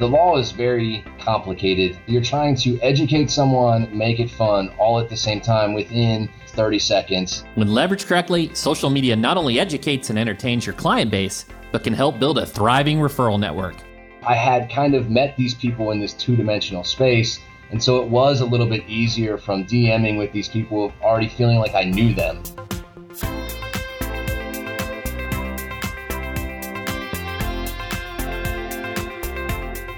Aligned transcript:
The 0.00 0.08
law 0.08 0.38
is 0.38 0.50
very 0.50 1.04
complicated. 1.18 1.98
You're 2.06 2.22
trying 2.22 2.56
to 2.56 2.80
educate 2.80 3.30
someone, 3.30 3.86
make 3.94 4.18
it 4.18 4.30
fun, 4.30 4.70
all 4.78 4.98
at 4.98 5.10
the 5.10 5.16
same 5.16 5.42
time 5.42 5.74
within 5.74 6.26
30 6.46 6.78
seconds. 6.78 7.44
When 7.54 7.68
leveraged 7.68 8.06
correctly, 8.06 8.50
social 8.54 8.88
media 8.88 9.14
not 9.14 9.36
only 9.36 9.60
educates 9.60 10.08
and 10.08 10.18
entertains 10.18 10.64
your 10.64 10.74
client 10.74 11.10
base, 11.10 11.44
but 11.70 11.84
can 11.84 11.92
help 11.92 12.18
build 12.18 12.38
a 12.38 12.46
thriving 12.46 12.96
referral 12.96 13.38
network. 13.38 13.76
I 14.26 14.36
had 14.36 14.70
kind 14.70 14.94
of 14.94 15.10
met 15.10 15.36
these 15.36 15.52
people 15.52 15.90
in 15.90 16.00
this 16.00 16.14
two 16.14 16.34
dimensional 16.34 16.82
space. 16.82 17.38
And 17.70 17.82
so 17.82 18.00
it 18.00 18.08
was 18.08 18.40
a 18.40 18.46
little 18.46 18.66
bit 18.66 18.88
easier 18.88 19.36
from 19.36 19.66
DMing 19.66 20.16
with 20.16 20.32
these 20.32 20.48
people, 20.48 20.94
already 21.02 21.28
feeling 21.28 21.58
like 21.58 21.74
I 21.74 21.84
knew 21.84 22.14
them. 22.14 22.42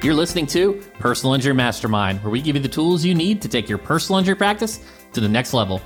You're 0.03 0.15
listening 0.15 0.47
to 0.49 0.83
Personal 0.99 1.35
Injury 1.35 1.55
Mastermind, 1.55 2.25
where 2.25 2.31
we 2.33 2.43
give 2.43 2.57
you 2.57 2.63
the 2.63 2.69
tools 2.69 3.05
you 3.05 3.15
need 3.15 3.41
to 3.41 3.49
take 3.49 3.69
your 3.69 3.79
personal 3.79 4.19
injury 4.19 4.35
practice 4.35 4.81
to 5.13 5.21
the 5.21 5.29
next 5.29 5.55
level. 5.55 5.81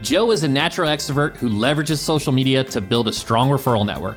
Joe 0.00 0.30
is 0.30 0.44
a 0.44 0.48
natural 0.48 0.88
extrovert 0.88 1.36
who 1.36 1.50
leverages 1.50 1.98
social 1.98 2.32
media 2.32 2.64
to 2.64 2.80
build 2.80 3.06
a 3.06 3.12
strong 3.12 3.50
referral 3.50 3.84
network. 3.84 4.16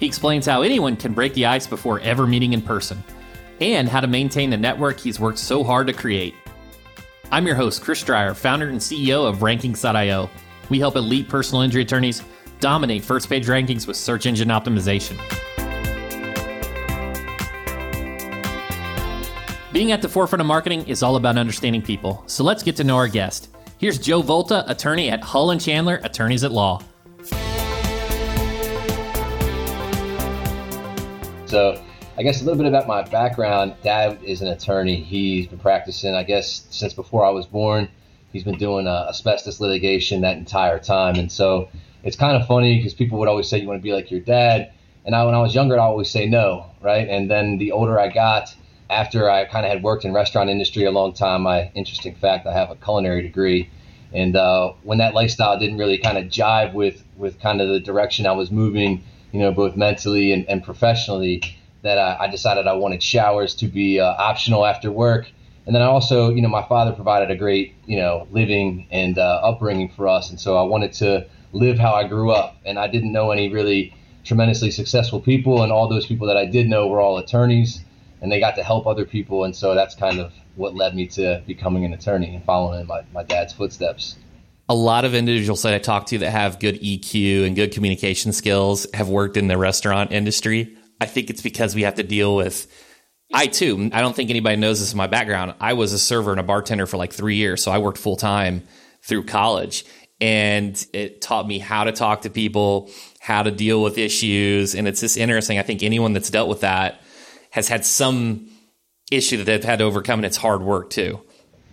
He 0.00 0.06
explains 0.06 0.46
how 0.46 0.62
anyone 0.62 0.96
can 0.96 1.12
break 1.12 1.34
the 1.34 1.44
ice 1.44 1.66
before 1.66 2.00
ever 2.00 2.26
meeting 2.26 2.54
in 2.54 2.62
person, 2.62 3.04
and 3.60 3.90
how 3.90 4.00
to 4.00 4.06
maintain 4.06 4.48
the 4.48 4.56
network 4.56 4.98
he's 4.98 5.20
worked 5.20 5.38
so 5.38 5.62
hard 5.62 5.86
to 5.88 5.92
create. 5.92 6.34
I'm 7.30 7.46
your 7.46 7.56
host, 7.56 7.82
Chris 7.82 8.02
Dreyer, 8.02 8.32
founder 8.32 8.70
and 8.70 8.80
CEO 8.80 9.28
of 9.28 9.40
Rankings.io. 9.40 10.30
We 10.70 10.78
help 10.78 10.96
elite 10.96 11.28
personal 11.28 11.60
injury 11.60 11.82
attorneys 11.82 12.22
dominate 12.58 13.04
first 13.04 13.28
page 13.28 13.48
rankings 13.48 13.86
with 13.86 13.98
search 13.98 14.24
engine 14.24 14.48
optimization. 14.48 15.20
Being 19.74 19.90
at 19.90 20.00
the 20.02 20.08
forefront 20.08 20.40
of 20.40 20.46
marketing 20.46 20.86
is 20.86 21.02
all 21.02 21.16
about 21.16 21.36
understanding 21.36 21.82
people, 21.82 22.22
so 22.28 22.44
let's 22.44 22.62
get 22.62 22.76
to 22.76 22.84
know 22.84 22.94
our 22.94 23.08
guest. 23.08 23.48
Here's 23.76 23.98
Joe 23.98 24.22
Volta, 24.22 24.64
attorney 24.70 25.10
at 25.10 25.20
Hull 25.20 25.50
and 25.50 25.60
Chandler, 25.60 25.98
Attorneys 26.04 26.44
at 26.44 26.52
Law. 26.52 26.80
So, 31.46 31.82
I 32.16 32.22
guess 32.22 32.40
a 32.40 32.44
little 32.44 32.56
bit 32.56 32.66
about 32.66 32.86
my 32.86 33.02
background. 33.02 33.74
Dad 33.82 34.22
is 34.22 34.42
an 34.42 34.46
attorney. 34.46 34.94
He's 34.94 35.48
been 35.48 35.58
practicing, 35.58 36.14
I 36.14 36.22
guess, 36.22 36.68
since 36.70 36.94
before 36.94 37.24
I 37.24 37.30
was 37.30 37.44
born. 37.44 37.88
He's 38.32 38.44
been 38.44 38.58
doing 38.58 38.86
uh, 38.86 39.06
asbestos 39.08 39.58
litigation 39.58 40.20
that 40.20 40.36
entire 40.36 40.78
time. 40.78 41.16
And 41.16 41.32
so 41.32 41.68
it's 42.04 42.14
kind 42.14 42.40
of 42.40 42.46
funny 42.46 42.76
because 42.76 42.94
people 42.94 43.18
would 43.18 43.26
always 43.26 43.48
say, 43.48 43.58
You 43.58 43.66
want 43.66 43.80
to 43.80 43.82
be 43.82 43.92
like 43.92 44.12
your 44.12 44.20
dad. 44.20 44.72
And 45.04 45.16
I, 45.16 45.24
when 45.24 45.34
I 45.34 45.40
was 45.40 45.52
younger, 45.52 45.74
I'd 45.74 45.82
always 45.82 46.10
say 46.10 46.26
no, 46.26 46.66
right? 46.80 47.08
And 47.08 47.28
then 47.28 47.58
the 47.58 47.72
older 47.72 47.98
I 47.98 48.06
got, 48.06 48.54
after 48.90 49.30
I 49.30 49.44
kind 49.44 49.64
of 49.64 49.72
had 49.72 49.82
worked 49.82 50.04
in 50.04 50.12
restaurant 50.12 50.50
industry 50.50 50.84
a 50.84 50.90
long 50.90 51.12
time, 51.12 51.42
my 51.42 51.70
interesting 51.74 52.14
fact, 52.14 52.46
I 52.46 52.52
have 52.52 52.70
a 52.70 52.76
culinary 52.76 53.22
degree. 53.22 53.70
And 54.12 54.36
uh, 54.36 54.72
when 54.82 54.98
that 54.98 55.14
lifestyle 55.14 55.58
didn't 55.58 55.78
really 55.78 55.98
kind 55.98 56.18
of 56.18 56.24
jive 56.24 56.72
with, 56.72 57.02
with 57.16 57.40
kind 57.40 57.60
of 57.60 57.68
the 57.68 57.80
direction 57.80 58.26
I 58.26 58.32
was 58.32 58.50
moving, 58.50 59.02
you 59.32 59.40
know, 59.40 59.52
both 59.52 59.76
mentally 59.76 60.32
and, 60.32 60.48
and 60.48 60.62
professionally, 60.62 61.42
that 61.82 61.98
I, 61.98 62.24
I, 62.24 62.28
decided 62.28 62.66
I 62.66 62.74
wanted 62.74 63.02
showers 63.02 63.54
to 63.56 63.66
be 63.66 64.00
uh, 64.00 64.04
optional 64.04 64.64
after 64.64 64.90
work. 64.90 65.30
And 65.66 65.74
then 65.74 65.82
I 65.82 65.86
also, 65.86 66.30
you 66.30 66.42
know, 66.42 66.48
my 66.48 66.62
father 66.62 66.92
provided 66.92 67.30
a 67.30 67.36
great, 67.36 67.74
you 67.86 67.96
know, 67.96 68.28
living 68.30 68.86
and 68.90 69.18
uh, 69.18 69.40
upbringing 69.42 69.88
for 69.88 70.06
us. 70.06 70.30
And 70.30 70.38
so 70.38 70.56
I 70.56 70.62
wanted 70.62 70.92
to 70.94 71.26
live 71.52 71.78
how 71.78 71.94
I 71.94 72.06
grew 72.06 72.30
up. 72.30 72.56
And 72.64 72.78
I 72.78 72.86
didn't 72.86 73.12
know 73.12 73.32
any 73.32 73.48
really 73.48 73.94
tremendously 74.24 74.70
successful 74.70 75.20
people. 75.20 75.62
And 75.62 75.72
all 75.72 75.88
those 75.88 76.06
people 76.06 76.26
that 76.28 76.36
I 76.36 76.46
did 76.46 76.68
know 76.68 76.86
were 76.86 77.00
all 77.00 77.18
attorneys 77.18 77.83
and 78.24 78.32
they 78.32 78.40
got 78.40 78.56
to 78.56 78.64
help 78.64 78.86
other 78.86 79.04
people. 79.04 79.44
And 79.44 79.54
so 79.54 79.74
that's 79.74 79.94
kind 79.94 80.18
of 80.18 80.32
what 80.56 80.74
led 80.74 80.94
me 80.94 81.06
to 81.08 81.42
becoming 81.46 81.84
an 81.84 81.92
attorney 81.92 82.34
and 82.34 82.42
following 82.42 82.80
in 82.80 82.86
my, 82.86 83.02
my 83.12 83.22
dad's 83.22 83.52
footsteps. 83.52 84.16
A 84.66 84.74
lot 84.74 85.04
of 85.04 85.14
individuals 85.14 85.60
that 85.62 85.74
I 85.74 85.78
talk 85.78 86.06
to 86.06 86.16
that 86.18 86.30
have 86.30 86.58
good 86.58 86.80
EQ 86.80 87.46
and 87.46 87.54
good 87.54 87.70
communication 87.70 88.32
skills 88.32 88.86
have 88.94 89.10
worked 89.10 89.36
in 89.36 89.46
the 89.48 89.58
restaurant 89.58 90.10
industry. 90.10 90.74
I 91.02 91.04
think 91.04 91.28
it's 91.28 91.42
because 91.42 91.74
we 91.74 91.82
have 91.82 91.96
to 91.96 92.02
deal 92.02 92.34
with. 92.34 92.66
I 93.34 93.46
too, 93.46 93.90
I 93.92 94.00
don't 94.00 94.16
think 94.16 94.30
anybody 94.30 94.56
knows 94.56 94.80
this 94.80 94.92
in 94.92 94.96
my 94.96 95.06
background. 95.06 95.54
I 95.60 95.74
was 95.74 95.92
a 95.92 95.98
server 95.98 96.30
and 96.30 96.40
a 96.40 96.44
bartender 96.44 96.86
for 96.86 96.96
like 96.96 97.12
three 97.12 97.36
years. 97.36 97.62
So 97.62 97.70
I 97.72 97.76
worked 97.76 97.98
full 97.98 98.16
time 98.16 98.62
through 99.02 99.24
college 99.24 99.84
and 100.18 100.82
it 100.94 101.20
taught 101.20 101.46
me 101.46 101.58
how 101.58 101.84
to 101.84 101.92
talk 101.92 102.22
to 102.22 102.30
people, 102.30 102.90
how 103.20 103.42
to 103.42 103.50
deal 103.50 103.82
with 103.82 103.98
issues. 103.98 104.74
And 104.74 104.88
it's 104.88 105.00
just 105.00 105.18
interesting. 105.18 105.58
I 105.58 105.62
think 105.62 105.82
anyone 105.82 106.14
that's 106.14 106.30
dealt 106.30 106.48
with 106.48 106.60
that 106.62 107.02
has 107.54 107.68
had 107.68 107.86
some 107.86 108.48
issue 109.12 109.36
that 109.36 109.44
they've 109.44 109.62
had 109.62 109.78
to 109.78 109.84
overcome, 109.84 110.18
and 110.18 110.26
it's 110.26 110.36
hard 110.36 110.60
work 110.60 110.90
too. 110.90 111.20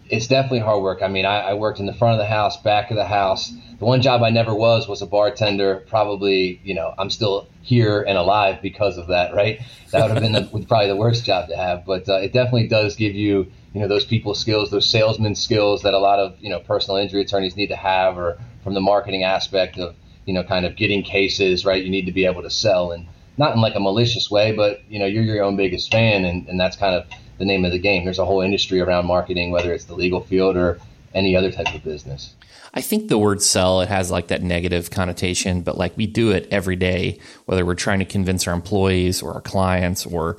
It's 0.09 0.27
definitely 0.27 0.59
hard 0.59 0.83
work. 0.83 1.01
I 1.01 1.07
mean, 1.07 1.25
I, 1.25 1.39
I 1.39 1.53
worked 1.55 1.79
in 1.79 1.87
the 1.87 1.93
front 1.93 2.13
of 2.13 2.19
the 2.19 2.31
house, 2.31 2.61
back 2.61 2.91
of 2.91 2.97
the 2.97 3.05
house. 3.05 3.51
The 3.79 3.85
one 3.85 4.03
job 4.03 4.21
I 4.21 4.29
never 4.29 4.53
was 4.53 4.87
was 4.87 5.01
a 5.01 5.07
bartender. 5.07 5.83
Probably, 5.87 6.61
you 6.63 6.75
know, 6.75 6.93
I'm 6.99 7.09
still 7.09 7.47
here 7.63 8.03
and 8.03 8.15
alive 8.15 8.61
because 8.61 8.99
of 8.99 9.07
that, 9.07 9.33
right? 9.33 9.59
That 9.89 10.03
would 10.03 10.11
have 10.11 10.21
been 10.21 10.33
the, 10.33 10.65
probably 10.67 10.87
the 10.87 10.95
worst 10.95 11.25
job 11.25 11.49
to 11.49 11.57
have. 11.57 11.83
But 11.83 12.07
uh, 12.07 12.17
it 12.17 12.31
definitely 12.31 12.67
does 12.67 12.95
give 12.95 13.15
you, 13.15 13.51
you 13.73 13.81
know, 13.81 13.87
those 13.87 14.05
people 14.05 14.35
skills, 14.35 14.69
those 14.69 14.87
salesman 14.87 15.33
skills 15.33 15.81
that 15.81 15.95
a 15.95 15.99
lot 15.99 16.19
of, 16.19 16.35
you 16.39 16.51
know, 16.51 16.59
personal 16.59 16.97
injury 16.97 17.21
attorneys 17.21 17.55
need 17.55 17.69
to 17.69 17.75
have, 17.75 18.19
or 18.19 18.37
from 18.63 18.75
the 18.75 18.81
marketing 18.81 19.23
aspect 19.23 19.79
of, 19.79 19.95
you 20.27 20.33
know, 20.35 20.43
kind 20.43 20.67
of 20.67 20.75
getting 20.75 21.01
cases, 21.01 21.65
right? 21.65 21.83
You 21.83 21.89
need 21.89 22.05
to 22.05 22.11
be 22.11 22.27
able 22.27 22.43
to 22.43 22.51
sell 22.51 22.91
and 22.91 23.07
not 23.41 23.55
in 23.55 23.61
like 23.61 23.73
a 23.73 23.79
malicious 23.79 24.29
way, 24.29 24.55
but 24.55 24.83
you 24.87 24.99
know, 24.99 25.05
you're 25.07 25.23
your 25.23 25.43
own 25.43 25.57
biggest 25.57 25.91
fan, 25.91 26.23
and, 26.25 26.47
and 26.47 26.59
that's 26.59 26.77
kind 26.77 26.95
of 26.95 27.07
the 27.39 27.45
name 27.45 27.65
of 27.65 27.71
the 27.71 27.79
game. 27.79 28.05
There's 28.05 28.19
a 28.19 28.25
whole 28.25 28.41
industry 28.41 28.79
around 28.79 29.07
marketing, 29.07 29.49
whether 29.49 29.73
it's 29.73 29.85
the 29.85 29.95
legal 29.95 30.21
field 30.21 30.55
or 30.55 30.79
any 31.15 31.35
other 31.35 31.51
type 31.51 31.73
of 31.73 31.83
business. 31.83 32.35
I 32.73 32.81
think 32.81 33.09
the 33.09 33.17
word 33.17 33.41
sell 33.41 33.81
it 33.81 33.89
has 33.89 34.11
like 34.11 34.27
that 34.27 34.43
negative 34.43 34.91
connotation, 34.91 35.61
but 35.61 35.75
like 35.75 35.97
we 35.97 36.05
do 36.05 36.31
it 36.31 36.47
every 36.51 36.75
day, 36.75 37.19
whether 37.45 37.65
we're 37.65 37.73
trying 37.73 37.99
to 37.99 38.05
convince 38.05 38.47
our 38.47 38.53
employees 38.53 39.23
or 39.23 39.33
our 39.33 39.41
clients 39.41 40.05
or 40.05 40.37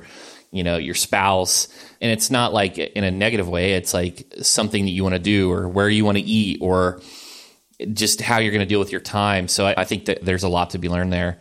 you 0.51 0.63
know 0.63 0.77
your 0.77 0.95
spouse, 0.95 1.67
and 1.99 2.09
it's 2.09 2.31
not 2.31 2.53
like 2.53 2.77
in 2.77 3.03
a 3.03 3.11
negative 3.11 3.49
way. 3.49 3.73
It's 3.73 3.93
like 3.93 4.33
something 4.41 4.85
that 4.85 4.91
you 4.91 5.03
want 5.03 5.15
to 5.15 5.19
do 5.19 5.51
or 5.51 5.67
where 5.67 5.89
you 5.89 6.05
want 6.05 6.17
to 6.17 6.23
eat 6.23 6.59
or 6.61 7.01
just 7.91 8.21
how 8.21 8.37
you're 8.37 8.53
going 8.53 8.61
to 8.61 8.65
deal 8.65 8.79
with 8.79 8.93
your 8.93 9.01
time. 9.01 9.49
So 9.49 9.65
I, 9.65 9.81
I 9.81 9.83
think 9.83 10.05
that 10.05 10.23
there's 10.23 10.43
a 10.43 10.49
lot 10.49 10.69
to 10.69 10.77
be 10.77 10.87
learned 10.87 11.11
there 11.11 11.37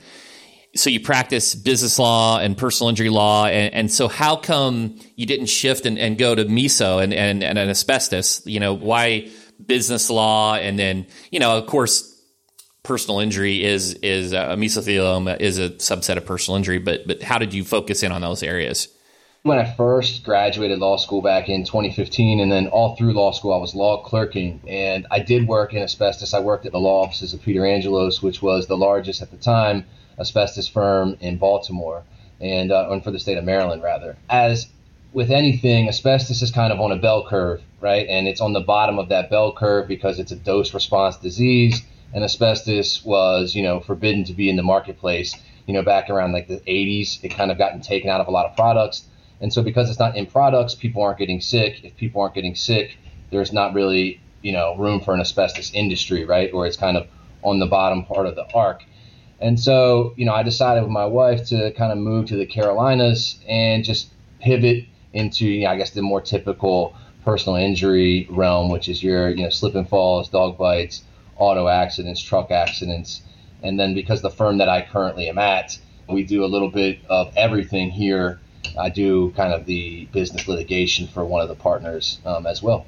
so 0.75 0.89
you 0.89 1.01
practice 1.01 1.55
business 1.55 1.99
law 1.99 2.39
and 2.39 2.57
personal 2.57 2.89
injury 2.89 3.11
law, 3.11 3.47
and, 3.47 3.75
and 3.75 3.93
so 3.93 4.09
how 4.09 4.37
come 4.37 4.99
you 5.17 5.27
didn't 5.27 5.47
shift 5.47 5.85
and, 5.85 5.99
and 5.99 6.17
go 6.17 6.35
to 6.35 6.45
meso 6.47 7.03
and, 7.03 7.13
and, 7.13 7.43
and 7.43 7.59
an 7.59 7.69
asbestos? 7.69 8.47
You 8.47 8.61
know, 8.61 8.73
why 8.73 9.31
business 9.65 10.09
law, 10.09 10.55
and 10.55 10.79
then 10.79 11.07
you 11.31 11.41
know, 11.41 11.59
of 11.59 11.67
course, 11.67 12.09
personal 12.83 13.21
injury 13.21 13.63
is 13.63 13.95
is 13.95 14.33
a 14.33 14.57
mesothelioma 14.57 15.41
is 15.41 15.59
a 15.59 15.71
subset 15.71 16.17
of 16.17 16.25
personal 16.25 16.57
injury, 16.57 16.79
but 16.79 17.07
but 17.07 17.23
how 17.23 17.39
did 17.39 17.53
you 17.53 17.65
focus 17.65 18.03
in 18.03 18.11
on 18.11 18.23
those 18.23 18.43
areas? 18.43 18.89
When 19.45 19.59
I 19.59 19.75
first 19.75 20.23
graduated 20.23 20.79
law 20.79 20.97
school 20.97 21.21
back 21.21 21.49
in 21.49 21.65
2015, 21.65 22.39
and 22.39 22.51
then 22.51 22.69
all 22.69 22.95
through 22.95 23.13
law 23.13 23.33
school, 23.33 23.53
I 23.53 23.57
was 23.57 23.75
law 23.75 24.01
clerking, 24.01 24.63
and 24.69 25.07
I 25.11 25.19
did 25.19 25.49
work 25.49 25.75
in 25.75 25.83
asbestos. 25.83 26.33
I 26.33 26.39
worked 26.39 26.65
at 26.65 26.71
the 26.71 26.79
law 26.79 27.03
offices 27.03 27.35
of 27.35 27.43
Peter 27.43 27.67
Angelos, 27.67 28.23
which 28.23 28.41
was 28.41 28.69
the 28.69 28.77
largest 28.77 29.21
at 29.21 29.33
the 29.33 29.37
time 29.37 29.85
asbestos 30.19 30.69
firm 30.69 31.17
in 31.21 31.39
Baltimore 31.39 32.05
and, 32.41 32.73
uh, 32.73 32.89
and 32.91 33.03
for 33.03 33.11
the 33.11 33.19
state 33.19 33.39
of 33.39 33.45
Maryland, 33.45 33.83
rather. 33.83 34.17
As 34.29 34.69
with 35.13 35.31
anything, 35.31 35.89
asbestos 35.89 36.43
is 36.43 36.51
kind 36.51 36.73
of 36.73 36.81
on 36.81 36.93
a 36.93 36.97
bell 36.97 37.27
curve, 37.27 37.63
right? 37.81 38.07
And 38.09 38.27
it's 38.27 38.41
on 38.41 38.53
the 38.53 38.61
bottom 38.61 38.99
of 38.99 39.09
that 39.11 39.31
bell 39.31 39.53
curve 39.53 39.87
because 39.87 40.19
it's 40.19 40.33
a 40.33 40.37
dose 40.37 40.73
response 40.75 41.17
disease. 41.17 41.83
And 42.15 42.25
asbestos 42.25 43.05
was, 43.05 43.55
you 43.55 43.63
know, 43.63 43.81
forbidden 43.81 44.25
to 44.25 44.33
be 44.33 44.49
in 44.49 44.57
the 44.57 44.63
marketplace, 44.63 45.35
you 45.67 45.75
know, 45.75 45.83
back 45.83 46.11
around 46.11 46.33
like 46.33 46.49
the 46.49 46.61
80s. 46.61 47.23
It 47.23 47.29
kind 47.29 47.51
of 47.51 47.59
gotten 47.59 47.81
taken 47.81 48.11
out 48.11 48.21
of 48.21 48.29
a 48.29 48.31
lot 48.31 48.47
of 48.47 48.57
products. 48.57 49.05
And 49.41 49.53
so 49.53 49.63
because 49.63 49.91
it's 49.91 49.99
not 49.99 50.17
in 50.17 50.27
products, 50.27 50.75
people 50.75 51.03
aren't 51.03 51.19
getting 51.19 51.41
sick. 51.41 51.85
If 51.85 51.97
people 51.97 52.23
aren't 52.23 52.35
getting 52.35 52.55
sick, 52.55 52.97
there's 53.31 53.53
not 53.53 53.75
really, 53.75 54.21
you 54.41 54.53
know, 54.53 54.77
room 54.77 55.01
for 55.01 55.15
an 55.15 55.21
asbestos 55.21 55.73
industry, 55.75 56.25
right? 56.25 56.53
Or 56.53 56.67
it's 56.67 56.77
kind 56.77 56.97
of 56.97 57.09
on 57.43 57.59
the 57.59 57.67
bottom 57.67 58.05
part 58.05 58.27
of 58.27 58.37
the 58.37 58.47
arc. 58.55 58.85
And 59.43 59.59
so, 59.59 60.15
you 60.17 60.25
know, 60.25 60.33
I 60.33 60.45
decided 60.45 60.83
with 60.83 60.93
my 60.93 61.05
wife 61.05 61.47
to 61.49 61.73
kind 61.73 61.91
of 61.91 61.99
move 61.99 62.27
to 62.27 62.37
the 62.37 62.47
Carolinas 62.47 63.41
and 63.49 63.85
just 63.85 64.09
pivot 64.41 64.85
into, 65.13 65.47
you 65.47 65.65
know, 65.65 65.71
I 65.71 65.77
guess, 65.77 65.91
the 65.91 66.01
more 66.01 66.21
typical 66.21 66.95
personal 67.25 67.57
injury 67.57 68.27
realm, 68.31 68.71
which 68.71 68.89
is 68.89 69.03
your, 69.03 69.31
you 69.31 69.43
know, 69.43 69.51
slip 69.51 69.75
and 69.75 69.89
falls, 69.89 70.29
dog 70.29 70.57
bites, 70.57 71.03
auto 71.37 71.67
accidents, 71.67 72.23
truck 72.23 72.53
accidents. 72.53 73.23
And 73.65 73.79
then 73.79 73.95
because 73.95 74.23
the 74.23 74.31
firm 74.31 74.59
that 74.59 74.69
I 74.69 74.83
currently 74.83 75.29
am 75.29 75.39
at, 75.39 75.77
we 76.09 76.23
do 76.23 76.45
a 76.45 76.47
little 76.47 76.71
bit 76.71 77.01
of 77.09 77.33
everything 77.37 77.91
here. 77.91 78.41
I 78.79 78.91
do 78.91 79.33
kind 79.33 79.53
of 79.53 79.67
the 79.67 80.07
business 80.13 80.47
litigation 80.47 81.09
for 81.09 81.25
one 81.25 81.43
of 81.43 81.49
the 81.49 81.57
partners 81.57 82.21
um, 82.25 82.47
as 82.47 82.63
well. 82.63 82.87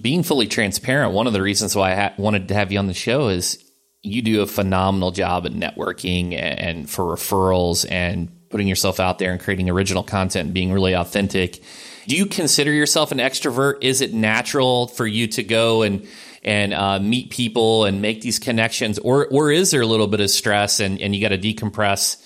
Being 0.00 0.22
fully 0.22 0.46
transparent, 0.46 1.12
one 1.12 1.26
of 1.26 1.32
the 1.32 1.42
reasons 1.42 1.74
why 1.74 1.92
I 1.92 1.94
ha- 1.94 2.14
wanted 2.16 2.48
to 2.48 2.54
have 2.54 2.70
you 2.70 2.78
on 2.78 2.86
the 2.86 2.94
show 2.94 3.28
is 3.28 3.63
you 4.04 4.20
do 4.20 4.42
a 4.42 4.46
phenomenal 4.46 5.10
job 5.10 5.46
at 5.46 5.52
networking 5.52 6.34
and 6.38 6.88
for 6.88 7.04
referrals 7.04 7.90
and 7.90 8.30
putting 8.50 8.68
yourself 8.68 9.00
out 9.00 9.18
there 9.18 9.32
and 9.32 9.40
creating 9.40 9.68
original 9.70 10.02
content 10.02 10.46
and 10.46 10.54
being 10.54 10.72
really 10.72 10.94
authentic. 10.94 11.60
Do 12.06 12.14
you 12.14 12.26
consider 12.26 12.70
yourself 12.70 13.12
an 13.12 13.18
extrovert? 13.18 13.78
Is 13.80 14.02
it 14.02 14.12
natural 14.12 14.88
for 14.88 15.06
you 15.06 15.26
to 15.28 15.42
go 15.42 15.82
and 15.82 16.06
and 16.42 16.74
uh, 16.74 16.98
meet 16.98 17.30
people 17.30 17.86
and 17.86 18.02
make 18.02 18.20
these 18.20 18.38
connections, 18.38 18.98
or 18.98 19.26
or 19.28 19.50
is 19.50 19.70
there 19.70 19.80
a 19.80 19.86
little 19.86 20.06
bit 20.06 20.20
of 20.20 20.28
stress 20.28 20.78
and, 20.78 21.00
and 21.00 21.16
you 21.16 21.22
got 21.22 21.30
to 21.30 21.38
decompress? 21.38 22.22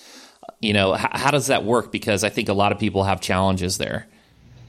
You 0.59 0.73
know, 0.73 0.93
h- 0.93 1.07
how 1.13 1.31
does 1.31 1.47
that 1.47 1.63
work? 1.63 1.93
Because 1.93 2.25
I 2.25 2.29
think 2.29 2.49
a 2.49 2.53
lot 2.53 2.73
of 2.73 2.79
people 2.79 3.05
have 3.05 3.21
challenges 3.21 3.77
there. 3.77 4.05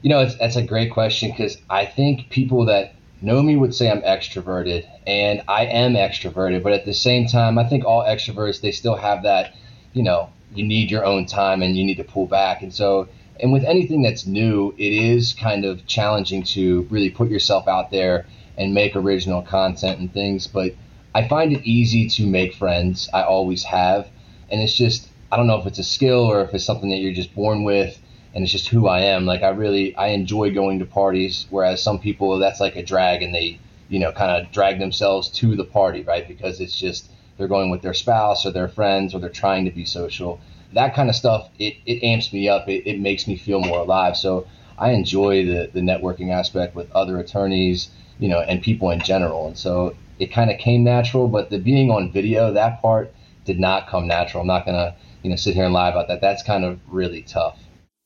You 0.01 0.09
know, 0.09 0.21
it's, 0.21 0.35
that's 0.37 0.55
a 0.55 0.63
great 0.63 0.91
question 0.93 1.29
because 1.31 1.57
I 1.69 1.85
think 1.85 2.29
people 2.29 2.65
that 2.65 2.95
know 3.21 3.41
me 3.41 3.55
would 3.55 3.75
say 3.75 3.89
I'm 3.89 4.01
extroverted, 4.01 4.87
and 5.05 5.43
I 5.47 5.65
am 5.65 5.93
extroverted. 5.93 6.63
But 6.63 6.73
at 6.73 6.85
the 6.85 6.93
same 6.93 7.27
time, 7.27 7.57
I 7.57 7.63
think 7.63 7.85
all 7.85 8.03
extroverts 8.03 8.61
they 8.61 8.71
still 8.71 8.95
have 8.95 9.23
that. 9.23 9.53
You 9.93 10.03
know, 10.03 10.29
you 10.53 10.63
need 10.65 10.91
your 10.91 11.05
own 11.05 11.25
time 11.25 11.61
and 11.61 11.77
you 11.77 11.83
need 11.83 11.97
to 11.97 12.03
pull 12.03 12.25
back, 12.25 12.61
and 12.61 12.73
so 12.73 13.09
and 13.41 13.51
with 13.51 13.63
anything 13.63 14.03
that's 14.03 14.27
new, 14.27 14.73
it 14.77 14.93
is 14.93 15.33
kind 15.33 15.65
of 15.65 15.87
challenging 15.87 16.43
to 16.43 16.87
really 16.91 17.09
put 17.09 17.29
yourself 17.29 17.67
out 17.67 17.89
there 17.89 18.27
and 18.57 18.73
make 18.73 18.95
original 18.95 19.41
content 19.41 19.99
and 19.99 20.13
things. 20.13 20.45
But 20.45 20.73
I 21.15 21.27
find 21.27 21.51
it 21.51 21.63
easy 21.63 22.07
to 22.09 22.27
make 22.27 22.53
friends. 22.53 23.09
I 23.13 23.23
always 23.23 23.63
have. 23.63 24.07
And 24.51 24.61
it's 24.61 24.75
just, 24.75 25.09
I 25.31 25.37
don't 25.37 25.47
know 25.47 25.59
if 25.59 25.65
it's 25.65 25.79
a 25.79 25.83
skill 25.83 26.19
or 26.19 26.43
if 26.43 26.53
it's 26.53 26.65
something 26.65 26.91
that 26.91 26.97
you're 26.97 27.13
just 27.13 27.33
born 27.33 27.63
with 27.63 27.99
and 28.33 28.43
it's 28.43 28.51
just 28.51 28.67
who 28.67 28.87
I 28.87 29.01
am. 29.01 29.25
Like 29.25 29.43
I 29.43 29.49
really, 29.49 29.95
I 29.95 30.07
enjoy 30.07 30.53
going 30.53 30.79
to 30.79 30.85
parties, 30.85 31.47
whereas 31.49 31.81
some 31.81 31.99
people, 31.99 32.37
that's 32.39 32.59
like 32.59 32.75
a 32.75 32.83
drag 32.83 33.21
and 33.23 33.33
they, 33.33 33.59
you 33.89 33.99
know, 33.99 34.11
kind 34.11 34.31
of 34.31 34.51
drag 34.51 34.79
themselves 34.79 35.29
to 35.29 35.55
the 35.55 35.65
party, 35.65 36.03
right? 36.03 36.27
Because 36.27 36.61
it's 36.61 36.77
just, 36.77 37.09
they're 37.37 37.47
going 37.47 37.69
with 37.69 37.81
their 37.81 37.93
spouse 37.93 38.45
or 38.45 38.51
their 38.51 38.69
friends 38.69 39.13
or 39.13 39.19
they're 39.19 39.29
trying 39.29 39.65
to 39.65 39.71
be 39.71 39.85
social. 39.85 40.39
That 40.73 40.95
kind 40.95 41.09
of 41.09 41.15
stuff, 41.15 41.49
it, 41.59 41.75
it 41.85 42.03
amps 42.03 42.31
me 42.31 42.47
up. 42.47 42.69
It, 42.69 42.89
it 42.89 42.99
makes 42.99 43.27
me 43.27 43.35
feel 43.35 43.59
more 43.59 43.79
alive. 43.79 44.15
So 44.15 44.47
I 44.77 44.91
enjoy 44.91 45.45
the, 45.45 45.69
the 45.73 45.81
networking 45.81 46.31
aspect 46.31 46.75
with 46.75 46.91
other 46.91 47.19
attorneys 47.19 47.89
you 48.21 48.29
know, 48.29 48.39
and 48.39 48.61
people 48.61 48.91
in 48.91 49.01
general. 49.01 49.47
And 49.47 49.57
so 49.57 49.95
it 50.19 50.31
kind 50.31 50.51
of 50.51 50.59
came 50.59 50.83
natural, 50.83 51.27
but 51.27 51.49
the 51.49 51.57
being 51.57 51.89
on 51.89 52.11
video, 52.11 52.53
that 52.53 52.81
part 52.81 53.13
did 53.45 53.59
not 53.59 53.89
come 53.89 54.07
natural. 54.07 54.41
I'm 54.41 54.47
not 54.47 54.65
to, 54.67 54.95
you 55.23 55.31
know, 55.31 55.35
sit 55.35 55.55
here 55.55 55.65
and 55.65 55.73
lie 55.73 55.89
about 55.89 56.07
that. 56.07 56.21
That's 56.21 56.43
kind 56.43 56.63
of 56.63 56.79
really 56.87 57.23
tough. 57.23 57.57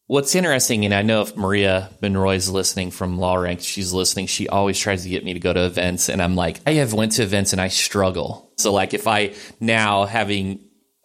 What's 0.07 0.35
interesting, 0.35 0.85
and 0.85 0.93
I 0.93 1.01
know 1.01 1.21
if 1.21 1.35
Maria 1.35 1.89
Monroy 1.99 2.35
is 2.35 2.47
listening 2.47 2.91
from 2.91 3.17
LawRank, 3.17 3.61
she's 3.61 3.91
listening. 3.91 4.27
She 4.27 4.47
always 4.47 4.77
tries 4.77 5.01
to 5.01 5.09
get 5.09 5.25
me 5.25 5.33
to 5.33 5.39
go 5.39 5.51
to 5.51 5.65
events, 5.65 6.09
and 6.09 6.21
I'm 6.21 6.35
like, 6.35 6.59
I 6.67 6.73
have 6.73 6.93
went 6.93 7.13
to 7.13 7.23
events 7.23 7.53
and 7.53 7.59
I 7.59 7.69
struggle. 7.69 8.51
So 8.57 8.71
like, 8.71 8.93
if 8.93 9.07
I 9.07 9.33
now 9.59 10.05
having 10.05 10.59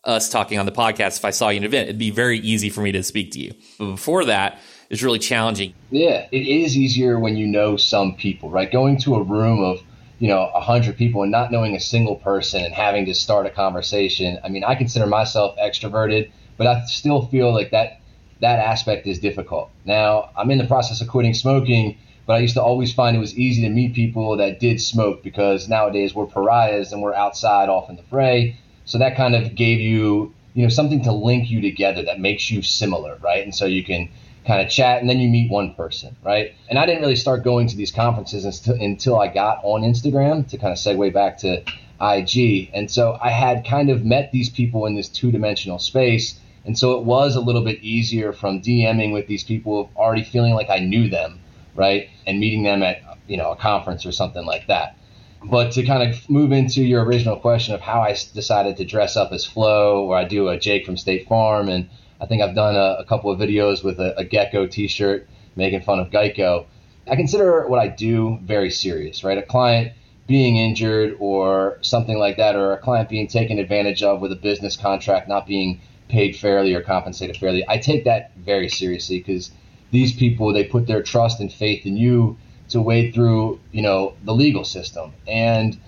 us 0.05 0.29
talking 0.29 0.58
on 0.58 0.67
the 0.67 0.73
podcast, 0.73 1.17
if 1.17 1.25
I 1.25 1.31
saw 1.31 1.49
you 1.49 1.56
in 1.56 1.62
an 1.62 1.69
event, 1.69 1.88
it'd 1.88 1.99
be 1.99 2.11
very 2.11 2.41
easy 2.41 2.69
for 2.69 2.82
me 2.82 2.93
to 2.93 3.02
speak 3.02 3.32
to 3.32 3.41
you. 3.41 3.55
But 3.79 3.93
before 3.93 4.26
that, 4.26 4.61
it's 4.91 5.02
really 5.02 5.19
challenging. 5.19 5.73
Yeah, 5.91 6.26
it 6.31 6.47
is 6.47 6.76
easier 6.76 7.19
when 7.19 7.38
you 7.38 7.47
know 7.47 7.79
some 7.79 8.17
people, 8.17 8.50
right? 8.50 8.70
Going 8.70 8.99
to 8.99 9.14
a 9.14 9.23
room 9.23 9.62
of 9.62 9.81
you 10.19 10.29
know 10.29 10.50
a 10.55 10.61
hundred 10.61 10.99
people 10.99 11.23
and 11.23 11.32
not 11.32 11.50
knowing 11.50 11.75
a 11.75 11.81
single 11.81 12.17
person 12.17 12.62
and 12.62 12.75
having 12.75 13.06
to 13.06 13.14
start 13.14 13.47
a 13.47 13.50
conversation. 13.50 14.38
I 14.44 14.50
mean, 14.50 14.62
I 14.62 14.75
consider 14.75 15.06
myself 15.06 15.56
extroverted, 15.56 16.31
but 16.58 16.67
I 16.67 16.85
still 16.85 17.26
feel 17.29 17.50
like 17.55 17.70
that 17.70 18.00
that 18.41 18.59
aspect 18.59 19.07
is 19.07 19.19
difficult. 19.19 19.71
Now, 19.85 20.31
I'm 20.37 20.51
in 20.51 20.59
the 20.59 20.67
process 20.67 21.01
of 21.01 21.09
quitting 21.09 21.35
smoking, 21.35 21.99
but 22.27 22.35
I 22.35 22.39
used 22.39 22.55
to 22.55 22.63
always 22.63 22.93
find 22.93 23.17
it 23.17 23.21
was 23.21 23.37
easy 23.39 23.63
to 23.63 23.69
meet 23.69 23.95
people 23.95 24.37
that 24.37 24.61
did 24.61 24.81
smoke 24.81 25.23
because 25.23 25.69
nowadays 25.69 26.15
we're 26.15 26.27
pariahs 26.27 26.93
and 26.93 27.03
we're 27.03 27.15
outside 27.15 27.69
off 27.69 27.91
in 27.91 27.97
the 27.97 28.03
fray. 28.05 28.57
So 28.85 28.99
that 28.99 29.17
kind 29.17 29.35
of 29.35 29.55
gave 29.55 29.81
you, 29.81 30.35
you 30.55 30.63
know, 30.63 30.69
something 30.69 31.03
to 31.05 31.13
link 31.13 31.51
you 31.51 31.61
together 31.61 32.03
that 32.05 32.21
makes 32.21 32.51
you 32.51 32.63
similar, 32.63 33.17
right? 33.23 33.43
And 33.43 33.55
so 33.55 33.67
you 33.67 33.85
can 33.85 34.09
kind 34.47 34.63
of 34.63 34.71
chat, 34.71 35.01
and 35.01 35.09
then 35.09 35.19
you 35.19 35.29
meet 35.29 35.51
one 35.51 35.75
person, 35.75 36.17
right? 36.25 36.55
And 36.69 36.79
I 36.79 36.87
didn't 36.87 37.03
really 37.03 37.17
start 37.17 37.45
going 37.45 37.69
to 37.69 37.77
these 37.77 37.93
conferences 37.93 38.67
until, 38.67 39.21
I 39.21 39.29
got 39.29 39.61
on 39.63 39.83
Instagram 39.83 40.49
to 40.49 40.57
kind 40.57 40.73
of 40.73 40.79
segue 40.79 41.13
back 41.13 41.39
to 41.39 41.63
IG. 42.01 42.71
And 42.73 42.91
so 42.91 43.19
I 43.21 43.31
had 43.31 43.67
kind 43.67 43.91
of 43.91 44.05
met 44.05 44.33
these 44.33 44.49
people 44.49 44.87
in 44.87 44.95
this 44.95 45.09
two 45.09 45.31
dimensional 45.31 45.79
space. 45.79 46.41
And 46.65 46.79
so 46.79 46.99
it 46.99 47.05
was 47.05 47.37
a 47.37 47.41
little 47.41 47.65
bit 47.65 47.83
easier 47.83 48.33
from 48.33 48.61
DMing 48.61 49.12
with 49.12 49.27
these 49.27 49.45
people, 49.45 49.91
already 49.97 50.25
feeling 50.25 50.55
like 50.55 50.69
I 50.71 50.79
knew 50.79 51.09
them, 51.09 51.41
right? 51.75 52.09
And 52.27 52.39
meeting 52.39 52.62
them 52.62 52.83
at, 52.83 53.03
you 53.27 53.37
know, 53.37 53.51
a 53.53 53.57
conference 53.57 54.05
or 54.05 54.12
something 54.12 54.45
like 54.45 54.67
that. 54.67 54.97
But 55.43 55.73
to 55.73 55.85
kind 55.85 56.03
of 56.03 56.29
move 56.29 56.53
into 56.53 56.83
your 56.83 57.03
original 57.03 57.37
question 57.37 57.75
of 57.75 57.81
how 57.81 58.03
I 58.03 58.11
decided 58.35 58.77
to 58.77 58.85
dress 58.85 59.17
up 59.17 59.33
as 59.33 59.45
Flo, 59.45 60.05
or 60.05 60.17
I 60.17 60.25
do 60.25 60.49
a 60.49 60.59
Jake 60.59 60.85
from 60.85 60.99
State 60.99 61.27
Farm 61.27 61.69
and 61.69 61.89
I 62.21 62.27
think 62.27 62.43
I've 62.43 62.55
done 62.55 62.77
a, 62.77 62.97
a 62.99 63.05
couple 63.05 63.31
of 63.31 63.39
videos 63.39 63.83
with 63.83 63.99
a, 63.99 64.17
a 64.19 64.25
Gecko 64.25 64.67
T-shirt 64.67 65.27
making 65.57 65.81
fun 65.81 65.99
of 65.99 66.11
Geico. 66.11 66.67
I 67.09 67.17
consider 67.17 67.67
what 67.67 67.79
I 67.81 67.89
do 67.89 68.39
very 68.43 68.71
serious, 68.71 69.25
right? 69.25 69.39
A 69.39 69.43
client 69.43 69.93
being 70.27 70.59
injured 70.59 71.17
or 71.19 71.79
something 71.81 72.19
like 72.19 72.37
that, 72.37 72.55
or 72.55 72.73
a 72.73 72.79
client 72.79 73.09
being 73.09 73.27
taken 73.27 73.59
advantage 73.59 74.03
of 74.03 74.21
with 74.21 74.31
a 74.31 74.37
business 74.37 74.77
contract 74.77 75.29
not 75.29 75.47
being 75.47 75.81
paid 76.11 76.37
fairly 76.37 76.75
or 76.75 76.83
compensated 76.83 77.37
fairly. 77.37 77.65
I 77.69 77.79
take 77.79 78.05
that 78.05 78.33
very 78.37 78.69
seriously 78.69 79.19
because 79.19 79.51
these 79.91 80.12
people 80.12 80.53
they 80.53 80.65
put 80.65 80.87
their 80.87 81.03
trust 81.03 81.41
and 81.41 81.53
faith 81.53 81.87
in 81.87 81.97
you 81.97 82.37
to 82.69 82.81
wade 82.81 83.15
through, 83.15 83.61
you 83.73 83.83
know, 83.83 84.15
the 84.25 84.35
legal 84.35 84.65
system, 84.65 85.12
and 85.27 85.79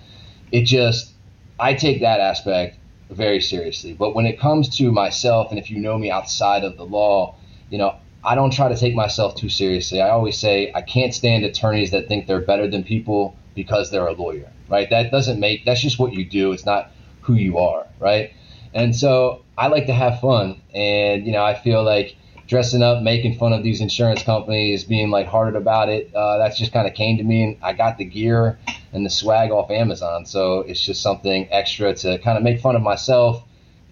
it 0.51 0.63
just 0.63 1.13
I 1.59 1.73
take 1.73 2.01
that 2.01 2.19
aspect 2.19 2.77
very 3.09 3.41
seriously. 3.41 3.93
But 3.93 4.15
when 4.15 4.25
it 4.25 4.39
comes 4.39 4.75
to 4.77 4.91
myself, 4.91 5.51
and 5.51 5.59
if 5.59 5.69
you 5.69 5.79
know 5.79 5.97
me 5.97 6.09
outside 6.11 6.63
of 6.63 6.77
the 6.77 6.85
law, 6.85 7.35
you 7.69 7.77
know, 7.77 7.95
I 8.23 8.35
don't 8.35 8.51
try 8.51 8.69
to 8.69 8.77
take 8.77 8.95
myself 8.95 9.35
too 9.35 9.49
seriously. 9.49 10.01
I 10.01 10.09
always 10.09 10.37
say 10.37 10.71
I 10.73 10.81
can't 10.81 11.13
stand 11.13 11.43
attorneys 11.43 11.91
that 11.91 12.07
think 12.07 12.27
they're 12.27 12.41
better 12.41 12.67
than 12.67 12.83
people 12.83 13.35
because 13.53 13.91
they're 13.91 14.07
a 14.07 14.13
lawyer, 14.13 14.49
right? 14.69 14.89
That 14.89 15.11
doesn't 15.11 15.39
make, 15.39 15.65
that's 15.65 15.81
just 15.81 15.99
what 15.99 16.13
you 16.13 16.25
do. 16.25 16.53
It's 16.53 16.65
not 16.65 16.91
who 17.21 17.33
you 17.33 17.57
are, 17.57 17.85
right? 17.99 18.33
And 18.73 18.95
so 18.95 19.43
I 19.57 19.67
like 19.67 19.85
to 19.87 19.93
have 19.93 20.19
fun. 20.19 20.61
And, 20.73 21.25
you 21.25 21.31
know, 21.31 21.43
I 21.43 21.59
feel 21.59 21.83
like 21.83 22.15
dressing 22.47 22.83
up, 22.83 23.01
making 23.01 23.37
fun 23.37 23.53
of 23.53 23.63
these 23.63 23.81
insurance 23.81 24.23
companies, 24.23 24.83
being 24.83 25.09
like 25.09 25.27
hearted 25.27 25.55
about 25.55 25.89
it, 25.89 26.13
uh, 26.13 26.37
that's 26.37 26.57
just 26.57 26.73
kind 26.73 26.87
of 26.87 26.93
came 26.93 27.17
to 27.17 27.23
me. 27.23 27.43
And 27.43 27.57
I 27.61 27.73
got 27.73 27.97
the 27.97 28.05
gear 28.05 28.59
and 28.91 29.05
the 29.05 29.09
swag 29.09 29.51
off 29.51 29.71
Amazon. 29.71 30.25
So 30.25 30.59
it's 30.59 30.81
just 30.81 31.01
something 31.01 31.47
extra 31.51 31.93
to 31.95 32.17
kind 32.19 32.37
of 32.37 32.43
make 32.43 32.59
fun 32.59 32.75
of 32.75 32.81
myself 32.81 33.43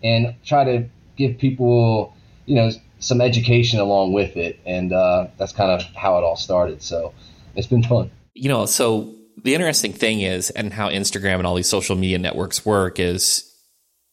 and 0.04 0.36
try 0.44 0.64
to 0.64 0.90
give 1.16 1.38
people, 1.38 2.16
you 2.46 2.56
know, 2.56 2.72
some 3.00 3.22
education 3.22 3.80
along 3.80 4.14
with 4.14 4.36
it. 4.38 4.60
And 4.66 4.94
uh, 4.94 5.28
that's 5.38 5.54
kind 5.54 5.72
of 5.72 5.82
how 5.96 6.18
it 6.18 6.24
all 6.24 6.36
started. 6.36 6.82
So 6.82 7.14
it's 7.56 7.68
been 7.68 7.84
fun. 7.84 8.12
You 8.34 8.50
know, 8.50 8.66
so 8.66 9.16
the 9.44 9.56
interesting 9.56 9.94
thing 9.94 10.22
is, 10.22 10.50
and 10.52 10.74
how 10.74 10.90
Instagram 10.90 11.36
and 11.36 11.48
all 11.48 11.56
these 11.56 11.70
social 11.70 11.96
media 11.96 12.20
networks 12.20 12.66
work 12.66 13.00
is 13.00 13.51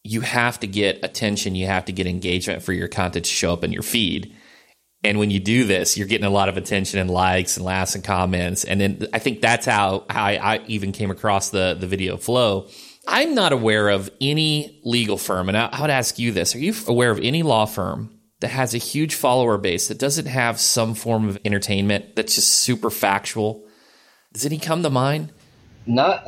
you 0.09 0.23
have 0.23 0.59
to 0.61 0.67
get 0.67 1.05
attention, 1.05 1.55
you 1.55 1.67
have 1.67 1.85
to 1.85 1.93
get 1.93 2.07
engagement 2.07 2.63
for 2.63 2.73
your 2.73 2.89
content 2.89 3.27
to 3.27 3.31
show 3.31 3.53
up 3.53 3.63
in 3.63 3.73
your 3.73 3.83
feed. 3.83 4.35
And 5.05 5.19
when 5.19 5.31
you 5.31 5.39
do 5.39 5.65
this, 5.65 5.99
you're 5.99 6.09
getting 6.09 6.27
a 6.27 6.31
lot 6.31 6.49
of 6.49 6.57
attention 6.57 6.99
and 6.99 7.11
likes 7.11 7.59
and 7.59 7.67
laughs 7.67 7.95
and 7.95 8.03
comments. 8.03 8.65
And 8.65 8.81
then 8.81 9.07
I 9.13 9.19
think 9.19 9.43
that's 9.43 9.67
how, 9.67 10.07
how 10.09 10.25
I, 10.25 10.55
I 10.55 10.65
even 10.67 10.93
came 10.93 11.11
across 11.11 11.51
the, 11.51 11.77
the 11.79 11.87
video 11.87 12.17
Flo. 12.17 12.69
I'm 13.07 13.35
not 13.35 13.53
aware 13.53 13.91
of 13.91 14.11
any 14.19 14.81
legal 14.83 15.19
firm, 15.19 15.49
and 15.49 15.57
I, 15.57 15.67
I 15.73 15.81
would 15.83 15.91
ask 15.91 16.19
you 16.19 16.33
this: 16.33 16.55
Are 16.55 16.59
you 16.59 16.75
aware 16.87 17.11
of 17.11 17.19
any 17.21 17.43
law 17.43 17.65
firm 17.65 18.19
that 18.41 18.49
has 18.49 18.75
a 18.75 18.79
huge 18.79 19.15
follower 19.15 19.57
base 19.57 19.89
that 19.89 19.99
doesn't 19.99 20.27
have 20.27 20.61
some 20.61 20.95
form 20.95 21.29
of 21.29 21.39
entertainment 21.45 22.17
that's 22.17 22.35
just 22.35 22.53
super 22.53 22.91
factual? 22.91 23.65
Does 24.33 24.45
any 24.45 24.59
come 24.59 24.83
to 24.83 24.91
mind? 24.91 25.33
Not. 25.87 26.27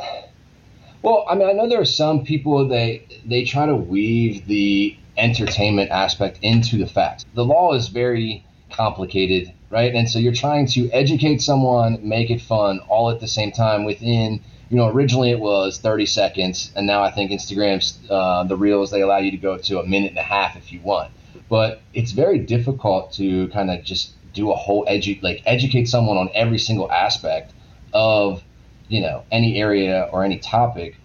Well, 1.03 1.25
I 1.29 1.35
mean, 1.35 1.49
I 1.49 1.53
know 1.53 1.69
there 1.69 1.81
are 1.81 1.87
some 1.87 2.25
people 2.25 2.69
they 2.69 3.07
they 3.25 3.45
try 3.45 3.67
to 3.67 3.75
weave 3.75 4.47
the 4.47 4.97
entertainment 5.17 5.91
aspect 5.91 6.39
into 6.43 6.77
the 6.77 6.87
facts. 6.87 7.25
The 7.35 7.45
law 7.45 7.73
is 7.75 7.89
very 7.89 8.45
complicated, 8.71 9.53
right? 9.71 9.95
And 9.95 10.09
so 10.09 10.19
you're 10.19 10.33
trying 10.33 10.67
to 10.69 10.91
educate 10.93 11.43
someone, 11.43 11.99
make 12.07 12.31
it 12.31 12.41
fun, 12.41 12.81
all 12.89 13.11
at 13.11 13.21
the 13.21 13.29
same 13.29 13.51
time 13.51 13.85
within, 13.85 14.41
you 14.69 14.77
know, 14.77 14.89
originally 14.89 15.31
it 15.31 15.41
was 15.41 15.79
30 15.79 16.07
seconds, 16.07 16.71
and 16.77 16.87
now 16.87 17.03
I 17.03 17.11
think 17.11 17.31
Instagram's 17.31 17.99
uh, 18.11 18.45
the 18.45 18.57
reels 18.57 18.91
they 18.91 19.01
allow 19.01 19.19
you 19.19 19.31
to 19.31 19.37
go 19.37 19.57
to 19.57 19.81
a 19.81 19.87
minute 19.87 20.11
and 20.11 20.19
a 20.19 20.23
half 20.23 20.57
if 20.57 20.73
you 20.73 20.81
want. 20.81 21.13
But 21.49 21.81
it's 21.95 22.13
very 22.13 22.39
difficult 22.39 23.13
to 23.15 23.49
kind 23.49 23.71
of 23.71 23.83
just 23.85 24.13
do 24.33 24.53
a 24.53 24.55
whole 24.55 24.85
edu 24.85 25.21
like 25.23 25.43
educate 25.47 25.89
someone 25.89 26.17
on 26.17 26.31
every 26.35 26.59
single 26.59 26.91
aspect 26.93 27.53
of 27.93 28.45
you 28.91 29.01
know 29.01 29.25
any 29.33 29.59
area 29.59 30.09
or 30.13 30.25
any 30.25 30.39
topic 30.39 30.97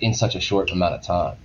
in 0.00 0.12
such 0.12 0.34
a 0.34 0.40
short 0.40 0.70
amount 0.70 0.94
of 0.94 1.02
time. 1.02 1.38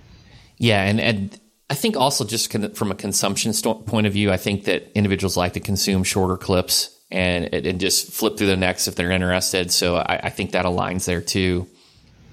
Yeah, 0.58 0.82
and 0.82 1.00
and 1.00 1.40
I 1.70 1.74
think 1.74 1.96
also 1.96 2.24
just 2.24 2.52
from 2.76 2.90
a 2.90 2.94
consumption 2.94 3.52
point 3.86 4.06
of 4.06 4.12
view, 4.12 4.30
I 4.30 4.36
think 4.36 4.64
that 4.64 4.90
individuals 4.94 5.36
like 5.36 5.54
to 5.54 5.60
consume 5.60 6.04
shorter 6.04 6.36
clips 6.36 6.94
and 7.10 7.52
and 7.54 7.80
just 7.80 8.12
flip 8.12 8.36
through 8.36 8.48
the 8.48 8.56
next 8.56 8.88
if 8.88 8.96
they're 8.96 9.10
interested. 9.10 9.72
So 9.72 9.96
I, 9.96 10.20
I 10.24 10.30
think 10.30 10.52
that 10.52 10.64
aligns 10.64 11.06
there 11.06 11.22
too. 11.22 11.66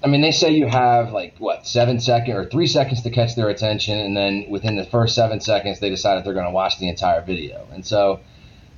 I 0.04 0.08
mean, 0.08 0.20
they 0.20 0.32
say 0.32 0.50
you 0.50 0.66
have 0.66 1.12
like 1.12 1.36
what 1.38 1.66
seven 1.66 2.00
seconds 2.00 2.36
or 2.36 2.44
three 2.44 2.66
seconds 2.66 3.02
to 3.02 3.10
catch 3.10 3.34
their 3.34 3.48
attention, 3.48 3.98
and 3.98 4.16
then 4.16 4.46
within 4.48 4.76
the 4.76 4.84
first 4.84 5.14
seven 5.14 5.40
seconds, 5.40 5.80
they 5.80 5.90
decide 5.90 6.18
if 6.18 6.24
they're 6.24 6.34
going 6.34 6.46
to 6.46 6.52
watch 6.52 6.78
the 6.78 6.88
entire 6.88 7.22
video. 7.22 7.66
And 7.72 7.84
so, 7.86 8.20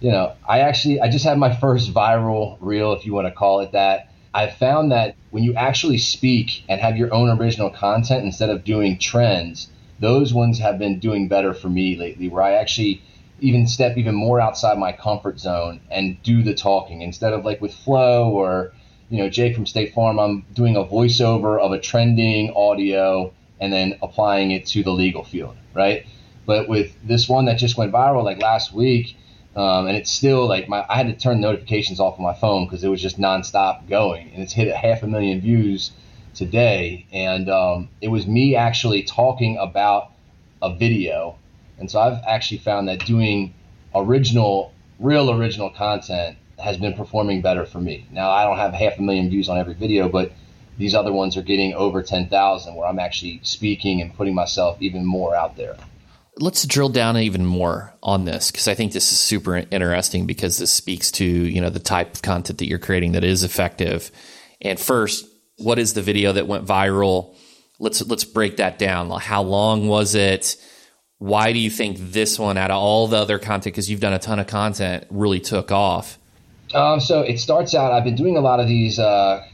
you 0.01 0.11
know, 0.11 0.35
I 0.47 0.61
actually 0.61 1.01
I 1.01 1.11
just 1.11 1.25
had 1.25 1.39
my 1.39 1.55
first 1.55 1.93
viral 1.93 2.57
reel, 2.61 2.93
if 2.93 3.07
you 3.07 3.15
want 3.15 3.27
to 3.27 3.33
call 3.33 3.61
it 3.61 3.73
that. 3.73 4.08
I 4.35 4.49
found 4.49 4.93
that 4.93 5.17
when 5.31 5.43
you 5.43 5.55
actually 5.55 5.99
speak 5.99 6.63
and 6.69 6.81
have 6.81 6.97
your 6.97 7.13
own 7.13 7.31
original 7.31 7.71
content 7.71 8.25
instead 8.25 8.51
of 8.51 8.65
doing 8.65 8.99
trends, 8.99 9.69
those 10.01 10.35
ones 10.35 10.59
have 10.59 10.79
been 10.79 10.99
doing 10.99 11.29
better 11.29 11.55
for 11.55 11.69
me 11.69 11.97
lately. 11.97 12.29
Where 12.29 12.43
I 12.43 12.53
actually 12.53 13.03
even 13.41 13.67
step 13.67 13.97
even 13.97 14.15
more 14.15 14.41
outside 14.41 14.79
my 14.79 14.93
comfort 14.93 15.39
zone 15.39 15.81
and 15.91 16.21
do 16.23 16.43
the 16.43 16.55
talking 16.55 17.03
instead 17.03 17.33
of 17.33 17.45
like 17.45 17.61
with 17.61 17.73
Flo 17.73 18.31
or 18.31 18.73
you 19.11 19.19
know 19.19 19.29
Jake 19.29 19.55
from 19.55 19.67
State 19.67 19.95
Farm. 19.95 20.19
I'm 20.19 20.45
doing 20.53 20.77
a 20.77 20.85
voiceover 20.85 21.59
of 21.61 21.73
a 21.73 21.81
trending 21.81 22.53
audio 22.55 23.33
and 23.61 23.73
then 23.73 23.99
applying 24.03 24.51
it 24.51 24.67
to 24.67 24.83
the 24.83 24.93
legal 24.93 25.25
field, 25.25 25.57
right? 25.75 26.07
But 26.47 26.69
with 26.69 26.95
this 27.07 27.29
one 27.29 27.47
that 27.47 27.59
just 27.59 27.77
went 27.77 27.93
viral 27.93 28.25
like 28.25 28.41
last 28.41 28.73
week, 28.73 29.17
um, 29.59 29.87
and 29.87 29.97
it's 29.97 30.11
still 30.11 30.47
like 30.47 30.69
my 30.69 30.85
I 30.89 30.97
had 30.97 31.07
to 31.09 31.15
turn 31.15 31.41
notifications 31.41 32.01
off 32.01 32.19
on 32.19 32.23
my 32.23 32.35
phone 32.35 32.65
because 32.65 32.85
it 32.85 32.89
was 32.89 33.03
just 33.03 33.19
nonstop 33.19 33.89
going, 33.89 34.31
and 34.33 34.43
it's 34.43 34.53
hit 34.53 34.69
a 34.69 34.77
half 34.77 35.03
a 35.03 35.07
million 35.07 35.41
views 35.41 35.93
today, 36.35 37.07
and 37.13 37.51
um, 37.51 37.89
it 38.01 38.09
was 38.09 38.27
me 38.27 38.57
actually 38.57 39.03
talking 39.03 39.59
about 39.59 40.13
a 40.63 40.75
video 40.75 41.37
and 41.79 41.91
so 41.91 42.01
I've 42.01 42.23
actually 42.27 42.59
found 42.59 42.89
that 42.89 43.05
doing 43.07 43.55
original, 43.95 44.73
real 44.99 45.31
original 45.31 45.71
content 45.71 46.37
has 46.59 46.77
been 46.77 46.95
performing 46.95 47.41
better 47.41 47.65
for 47.65 47.81
me. 47.81 48.07
Now 48.11 48.31
I 48.31 48.45
don't 48.45 48.57
have 48.57 48.75
half 48.75 48.99
a 48.99 49.03
million 49.03 49.31
views 49.31 49.49
on 49.49 49.59
every 49.59 49.75
video, 49.75 50.09
but 50.09 50.33
these 50.77 50.95
other 50.95 51.13
ones 51.13 51.37
are 51.37 51.43
getting 51.43 51.75
over 51.75 52.03
10,000 52.03 52.75
where 52.75 52.89
I'm 52.89 52.99
actually 52.99 53.41
speaking 53.43 54.01
and 54.01 54.15
putting 54.15 54.35
myself 54.35 54.81
even 54.81 55.05
more 55.05 55.35
out 55.35 55.57
there. 55.57 55.77
Let's 56.39 56.65
drill 56.67 56.89
down 56.89 57.17
even 57.17 57.45
more 57.45 57.95
on 58.03 58.25
this 58.25 58.51
because 58.51 58.69
I 58.69 58.75
think 58.75 58.93
this 58.93 59.11
is 59.11 59.19
super 59.19 59.57
interesting 59.57 60.27
because 60.27 60.59
this 60.59 60.73
speaks 60.73 61.11
to, 61.13 61.25
you 61.25 61.61
know, 61.61 61.71
the 61.71 61.81
type 61.81 62.15
of 62.15 62.23
content 62.23 62.59
that 62.59 62.69
you're 62.69 62.79
creating 62.79 63.13
that 63.13 63.25
is 63.25 63.43
effective. 63.43 64.11
And 64.61 64.79
first, 64.79 65.27
what 65.57 65.79
is 65.79 65.95
the 65.95 66.03
video 66.03 66.33
that 66.33 66.47
went 66.47 66.65
viral? 66.67 67.35
Let's 67.81 68.07
let's 68.07 68.25
break 68.25 68.59
that 68.59 68.79
down. 68.79 69.11
How 69.11 69.43
long 69.43 69.89
was 69.89 70.15
it? 70.15 70.57
why 71.19 71.53
do 71.53 71.59
you 71.59 71.69
think 71.69 71.99
this 71.99 72.39
one 72.39 72.57
out 72.57 72.71
of 72.71 72.77
all 72.77 73.09
the 73.09 73.17
other 73.17 73.39
content 73.39 73.75
because 73.75 73.91
you've 73.91 74.01
done 74.01 74.13
a 74.13 74.19
ton 74.19 74.39
of 74.39 74.47
content 74.47 75.05
really 75.11 75.41
took 75.41 75.71
off 75.71 76.19
um, 76.75 77.01
so 77.01 77.21
it 77.21 77.39
starts 77.39 77.75
out 77.75 77.93
i've 77.93 78.05
been 78.05 78.17
doing 78.17 78.37
a 78.37 78.41
lot 78.41 78.61
of 78.61 78.69
these 78.69 78.99
uh, 78.99 79.45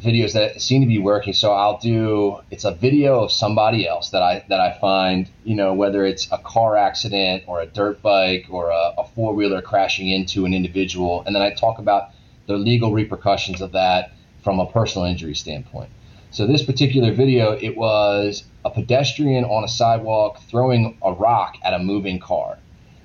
videos 0.00 0.32
that 0.32 0.60
seem 0.60 0.80
to 0.82 0.86
be 0.86 0.98
working 0.98 1.32
so 1.32 1.52
i'll 1.52 1.78
do 1.78 2.38
it's 2.50 2.64
a 2.64 2.72
video 2.72 3.22
of 3.22 3.32
somebody 3.32 3.86
else 3.86 4.10
that 4.10 4.22
i 4.22 4.44
that 4.48 4.60
i 4.60 4.76
find 4.78 5.28
you 5.44 5.54
know 5.54 5.74
whether 5.74 6.04
it's 6.04 6.30
a 6.32 6.38
car 6.38 6.76
accident 6.76 7.42
or 7.46 7.60
a 7.60 7.66
dirt 7.66 8.00
bike 8.02 8.46
or 8.50 8.70
a, 8.70 8.94
a 8.98 9.06
four-wheeler 9.14 9.62
crashing 9.62 10.10
into 10.10 10.44
an 10.44 10.54
individual 10.54 11.22
and 11.26 11.34
then 11.34 11.42
i 11.42 11.50
talk 11.50 11.78
about 11.78 12.10
the 12.46 12.56
legal 12.56 12.92
repercussions 12.92 13.60
of 13.60 13.72
that 13.72 14.12
from 14.42 14.60
a 14.60 14.66
personal 14.70 15.06
injury 15.06 15.34
standpoint 15.34 15.90
so 16.36 16.46
this 16.46 16.62
particular 16.62 17.12
video, 17.12 17.52
it 17.52 17.78
was 17.78 18.44
a 18.62 18.68
pedestrian 18.68 19.44
on 19.44 19.64
a 19.64 19.68
sidewalk 19.68 20.38
throwing 20.50 20.98
a 21.02 21.12
rock 21.12 21.56
at 21.64 21.72
a 21.72 21.78
moving 21.78 22.18
car. 22.18 22.58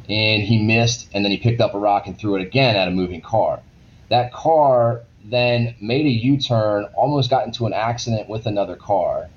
And 0.09 0.43
he 0.43 0.61
missed, 0.61 1.07
and 1.13 1.23
then 1.23 1.31
he 1.31 1.37
picked 1.37 1.61
up 1.61 1.73
a 1.73 1.79
rock 1.79 2.07
and 2.07 2.17
threw 2.17 2.35
it 2.35 2.41
again 2.41 2.75
at 2.75 2.89
a 2.89 2.91
moving 2.91 3.21
car. 3.21 3.61
That 4.09 4.33
car 4.33 5.03
then 5.25 5.75
made 5.81 6.05
a 6.05 6.09
U 6.09 6.37
turn, 6.37 6.85
almost 6.95 7.29
got 7.29 7.45
into 7.45 7.65
an 7.65 7.73
accident 7.73 8.29
with 8.29 8.45
another 8.45 8.75
car. 8.75 9.29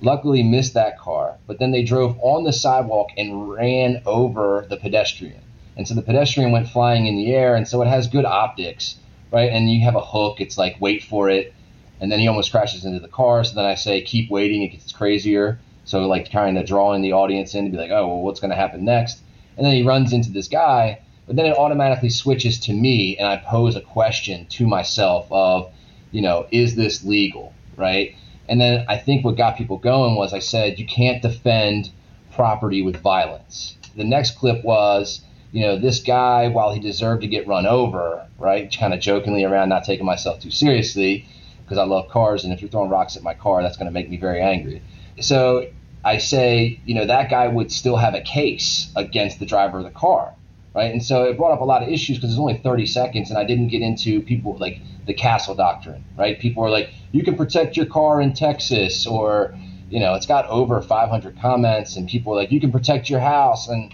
Luckily, 0.00 0.42
missed 0.42 0.74
that 0.74 0.98
car, 0.98 1.38
but 1.46 1.58
then 1.58 1.70
they 1.70 1.84
drove 1.84 2.18
on 2.20 2.44
the 2.44 2.52
sidewalk 2.52 3.10
and 3.16 3.48
ran 3.48 4.02
over 4.04 4.66
the 4.68 4.76
pedestrian. 4.76 5.40
And 5.76 5.86
so 5.86 5.94
the 5.94 6.02
pedestrian 6.02 6.50
went 6.50 6.68
flying 6.68 7.06
in 7.06 7.16
the 7.16 7.32
air, 7.32 7.54
and 7.54 7.66
so 7.66 7.80
it 7.82 7.86
has 7.86 8.08
good 8.08 8.24
optics, 8.24 8.96
right? 9.30 9.50
And 9.50 9.70
you 9.70 9.84
have 9.84 9.94
a 9.94 10.04
hook, 10.04 10.40
it's 10.40 10.58
like, 10.58 10.76
wait 10.80 11.04
for 11.04 11.30
it 11.30 11.54
and 12.02 12.10
then 12.10 12.18
he 12.18 12.26
almost 12.26 12.50
crashes 12.50 12.84
into 12.84 12.98
the 12.98 13.06
car. 13.06 13.44
So 13.44 13.54
then 13.54 13.64
I 13.64 13.76
say, 13.76 14.02
keep 14.02 14.28
waiting, 14.28 14.62
it 14.62 14.70
gets 14.70 14.90
crazier. 14.90 15.60
So 15.84 16.04
like 16.08 16.28
trying 16.28 16.56
to 16.56 16.64
draw 16.64 16.94
in 16.94 17.00
the 17.00 17.12
audience 17.12 17.54
in 17.54 17.64
to 17.64 17.70
be 17.70 17.76
like, 17.76 17.92
oh, 17.92 18.08
well, 18.08 18.22
what's 18.22 18.40
going 18.40 18.50
to 18.50 18.56
happen 18.56 18.84
next? 18.84 19.20
And 19.56 19.64
then 19.64 19.72
he 19.72 19.84
runs 19.84 20.12
into 20.12 20.32
this 20.32 20.48
guy, 20.48 21.00
but 21.32 21.36
then 21.36 21.46
it 21.46 21.56
automatically 21.56 22.10
switches 22.10 22.60
to 22.60 22.74
me, 22.74 23.16
and 23.16 23.26
I 23.26 23.38
pose 23.38 23.74
a 23.74 23.80
question 23.80 24.44
to 24.48 24.66
myself 24.66 25.26
of, 25.30 25.72
you 26.10 26.20
know, 26.20 26.46
is 26.50 26.74
this 26.74 27.06
legal, 27.06 27.54
right? 27.74 28.14
And 28.50 28.60
then 28.60 28.84
I 28.86 28.98
think 28.98 29.24
what 29.24 29.38
got 29.38 29.56
people 29.56 29.78
going 29.78 30.14
was 30.14 30.34
I 30.34 30.40
said, 30.40 30.78
you 30.78 30.84
can't 30.84 31.22
defend 31.22 31.90
property 32.32 32.82
with 32.82 33.00
violence. 33.00 33.78
The 33.96 34.04
next 34.04 34.32
clip 34.32 34.62
was, 34.62 35.22
you 35.52 35.62
know, 35.62 35.78
this 35.78 36.02
guy, 36.02 36.48
while 36.48 36.74
he 36.74 36.80
deserved 36.80 37.22
to 37.22 37.28
get 37.28 37.46
run 37.46 37.64
over, 37.64 38.28
right, 38.38 38.70
kind 38.70 38.92
of 38.92 39.00
jokingly 39.00 39.44
around, 39.44 39.70
not 39.70 39.84
taking 39.84 40.04
myself 40.04 40.38
too 40.38 40.50
seriously, 40.50 41.26
because 41.64 41.78
I 41.78 41.84
love 41.84 42.10
cars, 42.10 42.44
and 42.44 42.52
if 42.52 42.60
you're 42.60 42.68
throwing 42.68 42.90
rocks 42.90 43.16
at 43.16 43.22
my 43.22 43.32
car, 43.32 43.62
that's 43.62 43.78
going 43.78 43.86
to 43.86 43.90
make 43.90 44.10
me 44.10 44.18
very 44.18 44.42
angry. 44.42 44.82
So 45.22 45.70
I 46.04 46.18
say, 46.18 46.78
you 46.84 46.94
know, 46.94 47.06
that 47.06 47.30
guy 47.30 47.48
would 47.48 47.72
still 47.72 47.96
have 47.96 48.12
a 48.12 48.20
case 48.20 48.92
against 48.94 49.38
the 49.38 49.46
driver 49.46 49.78
of 49.78 49.84
the 49.84 49.90
car, 49.90 50.34
right? 50.74 50.92
And 50.92 51.02
so 51.02 51.24
it 51.24 51.36
brought 51.36 51.52
up 51.52 51.60
a 51.60 51.64
lot 51.64 51.82
of 51.82 51.88
issues 51.88 52.18
because 52.18 52.30
it's 52.30 52.40
only 52.40 52.58
30 52.58 52.86
seconds, 52.86 53.30
and 53.30 53.38
I 53.38 53.44
didn't 53.44 53.68
get 53.68 53.82
into 53.82 54.22
people 54.22 54.56
like 54.56 54.80
the 55.06 55.14
castle 55.14 55.54
doctrine, 55.54 56.04
right? 56.16 56.38
People 56.38 56.64
are 56.64 56.70
like, 56.70 56.90
you 57.12 57.22
can 57.22 57.36
protect 57.36 57.76
your 57.76 57.86
car 57.86 58.20
in 58.20 58.32
Texas, 58.32 59.06
or 59.06 59.54
you 59.90 60.00
know, 60.00 60.14
it's 60.14 60.26
got 60.26 60.46
over 60.46 60.80
500 60.80 61.38
comments, 61.40 61.96
and 61.96 62.08
people 62.08 62.32
are 62.32 62.36
like, 62.36 62.50
you 62.50 62.60
can 62.60 62.72
protect 62.72 63.10
your 63.10 63.20
house, 63.20 63.68
and 63.68 63.92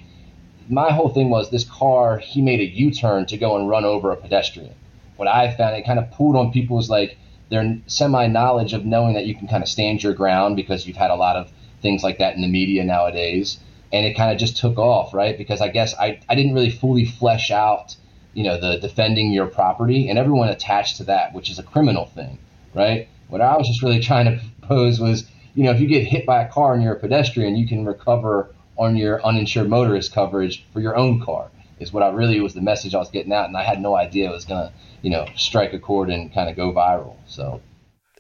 my 0.68 0.92
whole 0.92 1.08
thing 1.08 1.30
was 1.30 1.50
this 1.50 1.64
car, 1.64 2.18
he 2.18 2.42
made 2.42 2.60
a 2.60 2.64
U-turn 2.64 3.26
to 3.26 3.38
go 3.38 3.56
and 3.56 3.68
run 3.68 3.84
over 3.84 4.12
a 4.12 4.16
pedestrian. 4.16 4.74
What 5.16 5.26
I 5.26 5.54
found, 5.54 5.74
it 5.74 5.84
kind 5.84 5.98
of 5.98 6.10
pulled 6.12 6.36
on 6.36 6.52
people's 6.52 6.88
like 6.90 7.16
their 7.48 7.78
semi 7.86 8.26
knowledge 8.26 8.72
of 8.72 8.84
knowing 8.84 9.14
that 9.14 9.26
you 9.26 9.34
can 9.34 9.48
kind 9.48 9.62
of 9.62 9.68
stand 9.68 10.02
your 10.02 10.12
ground 10.12 10.56
because 10.56 10.86
you've 10.86 10.96
had 10.96 11.10
a 11.10 11.16
lot 11.16 11.36
of 11.36 11.50
things 11.80 12.02
like 12.02 12.18
that 12.18 12.34
in 12.34 12.42
the 12.42 12.48
media 12.48 12.84
nowadays. 12.84 13.58
And 13.92 14.04
it 14.04 14.14
kind 14.14 14.32
of 14.32 14.38
just 14.38 14.56
took 14.58 14.78
off, 14.78 15.14
right? 15.14 15.36
Because 15.36 15.60
I 15.60 15.68
guess 15.68 15.94
I, 15.94 16.20
I 16.28 16.34
didn't 16.34 16.54
really 16.54 16.70
fully 16.70 17.04
flesh 17.04 17.50
out, 17.50 17.96
you 18.34 18.44
know, 18.44 18.60
the 18.60 18.78
defending 18.78 19.32
your 19.32 19.46
property 19.46 20.08
and 20.08 20.18
everyone 20.18 20.48
attached 20.48 20.98
to 20.98 21.04
that, 21.04 21.32
which 21.32 21.50
is 21.50 21.58
a 21.58 21.62
criminal 21.62 22.04
thing, 22.04 22.38
right? 22.74 23.08
What 23.28 23.40
I 23.40 23.56
was 23.56 23.66
just 23.66 23.82
really 23.82 24.00
trying 24.10 24.26
to 24.26 24.40
propose 24.60 25.00
was, 25.00 25.24
you 25.54 25.64
know, 25.64 25.70
if 25.70 25.80
you 25.80 25.86
get 25.86 26.04
hit 26.04 26.26
by 26.26 26.42
a 26.42 26.48
car 26.48 26.74
and 26.74 26.82
you're 26.82 26.94
a 26.94 27.00
pedestrian, 27.00 27.56
you 27.56 27.66
can 27.66 27.84
recover 27.84 28.54
on 28.76 28.96
your 28.96 29.24
uninsured 29.24 29.68
motorist 29.68 30.12
coverage 30.12 30.64
for 30.72 30.80
your 30.80 30.96
own 30.96 31.20
car, 31.20 31.50
is 31.80 31.92
what 31.92 32.02
I 32.02 32.10
really 32.10 32.40
was 32.40 32.54
the 32.54 32.60
message 32.60 32.94
I 32.94 32.98
was 32.98 33.10
getting 33.10 33.32
out. 33.32 33.46
And 33.46 33.56
I 33.56 33.64
had 33.64 33.80
no 33.80 33.96
idea 33.96 34.28
it 34.28 34.32
was 34.32 34.44
going 34.44 34.68
to 34.68 34.72
you 35.02 35.10
know, 35.10 35.26
strike 35.36 35.72
a 35.72 35.78
chord 35.78 36.10
and 36.10 36.32
kind 36.32 36.48
of 36.48 36.56
go 36.56 36.72
viral. 36.72 37.16
So 37.26 37.60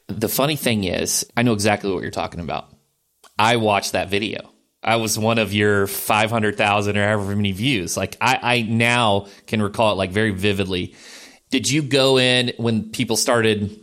the 0.06 0.28
funny 0.28 0.56
thing 0.56 0.84
is, 0.84 1.26
I 1.36 1.42
know 1.42 1.52
exactly 1.52 1.92
what 1.92 2.02
you're 2.02 2.10
talking 2.10 2.40
about. 2.40 2.68
I 3.38 3.56
watched 3.56 3.92
that 3.92 4.08
video. 4.08 4.50
I 4.82 4.96
was 4.96 5.18
one 5.18 5.38
of 5.38 5.52
your 5.52 5.86
500,000 5.86 6.96
or 6.96 7.04
however 7.04 7.34
many 7.34 7.52
views. 7.52 7.96
Like 7.96 8.16
I, 8.20 8.38
I 8.42 8.62
now 8.62 9.26
can 9.46 9.60
recall 9.60 9.92
it 9.92 9.96
like 9.96 10.10
very 10.10 10.30
vividly. 10.30 10.94
Did 11.50 11.70
you 11.70 11.82
go 11.82 12.18
in 12.18 12.52
when 12.58 12.90
people 12.90 13.16
started 13.16 13.80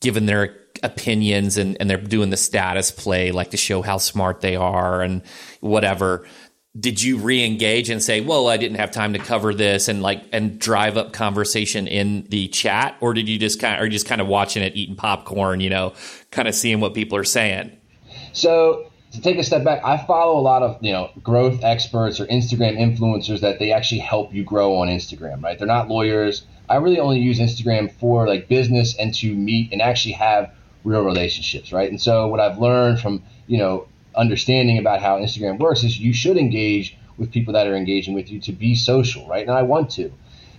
giving 0.00 0.26
their 0.26 0.56
opinions 0.82 1.58
and, 1.58 1.76
and 1.78 1.88
they're 1.88 1.98
doing 1.98 2.30
the 2.30 2.36
status 2.36 2.90
play, 2.90 3.30
like 3.30 3.50
to 3.50 3.56
show 3.56 3.82
how 3.82 3.98
smart 3.98 4.40
they 4.40 4.56
are 4.56 5.02
and 5.02 5.22
whatever? 5.60 6.26
did 6.78 7.02
you 7.02 7.18
re-engage 7.18 7.90
and 7.90 8.02
say 8.02 8.20
well 8.20 8.48
i 8.48 8.56
didn't 8.56 8.78
have 8.78 8.90
time 8.90 9.12
to 9.12 9.18
cover 9.18 9.52
this 9.52 9.88
and 9.88 10.00
like 10.00 10.24
and 10.32 10.58
drive 10.58 10.96
up 10.96 11.12
conversation 11.12 11.86
in 11.86 12.24
the 12.30 12.48
chat 12.48 12.96
or 13.00 13.12
did 13.12 13.28
you 13.28 13.38
just 13.38 13.60
kind 13.60 13.74
of 13.74 13.80
are 13.80 13.84
you 13.84 13.90
just 13.90 14.06
kind 14.06 14.20
of 14.20 14.26
watching 14.26 14.62
it 14.62 14.74
eating 14.74 14.96
popcorn 14.96 15.60
you 15.60 15.68
know 15.68 15.92
kind 16.30 16.48
of 16.48 16.54
seeing 16.54 16.80
what 16.80 16.94
people 16.94 17.16
are 17.18 17.24
saying 17.24 17.70
so 18.32 18.90
to 19.12 19.20
take 19.20 19.38
a 19.38 19.44
step 19.44 19.64
back 19.64 19.80
i 19.84 19.96
follow 19.96 20.38
a 20.38 20.42
lot 20.42 20.62
of 20.62 20.76
you 20.80 20.92
know 20.92 21.10
growth 21.22 21.62
experts 21.62 22.20
or 22.20 22.26
instagram 22.26 22.76
influencers 22.76 23.40
that 23.40 23.58
they 23.58 23.72
actually 23.72 24.00
help 24.00 24.32
you 24.32 24.44
grow 24.44 24.76
on 24.76 24.88
instagram 24.88 25.42
right 25.42 25.58
they're 25.58 25.66
not 25.66 25.88
lawyers 25.88 26.44
i 26.68 26.76
really 26.76 26.98
only 26.98 27.18
use 27.18 27.38
instagram 27.38 27.92
for 27.92 28.26
like 28.26 28.48
business 28.48 28.96
and 28.96 29.14
to 29.14 29.34
meet 29.34 29.72
and 29.72 29.82
actually 29.82 30.12
have 30.12 30.52
real 30.84 31.02
relationships 31.02 31.72
right 31.72 31.90
and 31.90 32.00
so 32.00 32.26
what 32.28 32.40
i've 32.40 32.58
learned 32.58 32.98
from 33.00 33.22
you 33.46 33.58
know 33.58 33.86
understanding 34.14 34.78
about 34.78 35.00
how 35.00 35.18
Instagram 35.18 35.58
works 35.58 35.84
is 35.84 35.98
you 35.98 36.12
should 36.12 36.36
engage 36.36 36.96
with 37.16 37.30
people 37.30 37.54
that 37.54 37.66
are 37.66 37.76
engaging 37.76 38.14
with 38.14 38.30
you 38.30 38.40
to 38.40 38.52
be 38.52 38.74
social, 38.74 39.26
right? 39.26 39.46
And 39.46 39.56
I 39.56 39.62
want 39.62 39.90
to. 39.92 40.12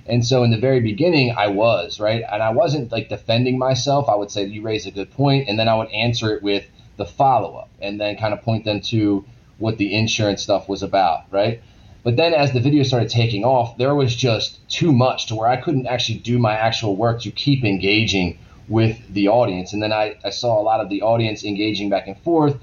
And 0.06 0.26
so 0.26 0.44
in 0.44 0.52
the 0.52 0.58
very 0.58 0.82
beginning, 0.82 1.34
I 1.36 1.48
was, 1.48 2.00
right? 2.00 2.24
And 2.30 2.44
I 2.44 2.52
wasn't 2.52 2.92
like 2.92 3.10
defending 3.10 3.58
myself. 3.58 4.10
I 4.10 4.16
would 4.16 4.32
say, 4.32 4.46
you 4.46 4.62
raise 4.62 4.86
a 4.86 4.92
good 4.92 5.12
point, 5.12 5.48
and 5.48 5.58
then 5.58 5.70
I 5.70 5.76
would 5.76 5.90
answer 5.92 6.36
it 6.36 6.44
with 6.44 6.66
the 6.98 7.06
follow 7.06 7.56
up 7.56 7.70
and 7.82 8.00
then 8.00 8.18
kind 8.18 8.34
of 8.34 8.42
point 8.42 8.66
them 8.66 8.82
to 8.82 9.26
what 9.58 9.78
the 9.78 9.94
insurance 9.94 10.42
stuff 10.42 10.68
was 10.68 10.84
about, 10.84 11.24
right? 11.32 11.62
But 12.04 12.18
then 12.18 12.34
as 12.34 12.52
the 12.52 12.60
video 12.60 12.84
started 12.84 13.10
taking 13.10 13.46
off, 13.46 13.78
there 13.78 13.96
was 13.96 14.14
just 14.16 14.68
too 14.70 14.92
much 14.92 15.28
to 15.28 15.36
where 15.36 15.48
I 15.48 15.58
couldn't 15.58 15.88
actually 15.88 16.20
do 16.20 16.38
my 16.38 16.54
actual 16.54 16.96
work 16.96 17.22
to 17.22 17.32
keep 17.32 17.64
engaging 17.64 18.38
with 18.68 18.98
the 19.14 19.30
audience. 19.30 19.74
And 19.74 19.82
then 19.82 19.94
I, 19.94 20.18
I 20.24 20.30
saw 20.30 20.60
a 20.60 20.64
lot 20.64 20.82
of 20.82 20.90
the 20.90 21.02
audience 21.02 21.44
engaging 21.44 21.90
back 21.90 22.08
and 22.08 22.18
forth, 22.20 22.58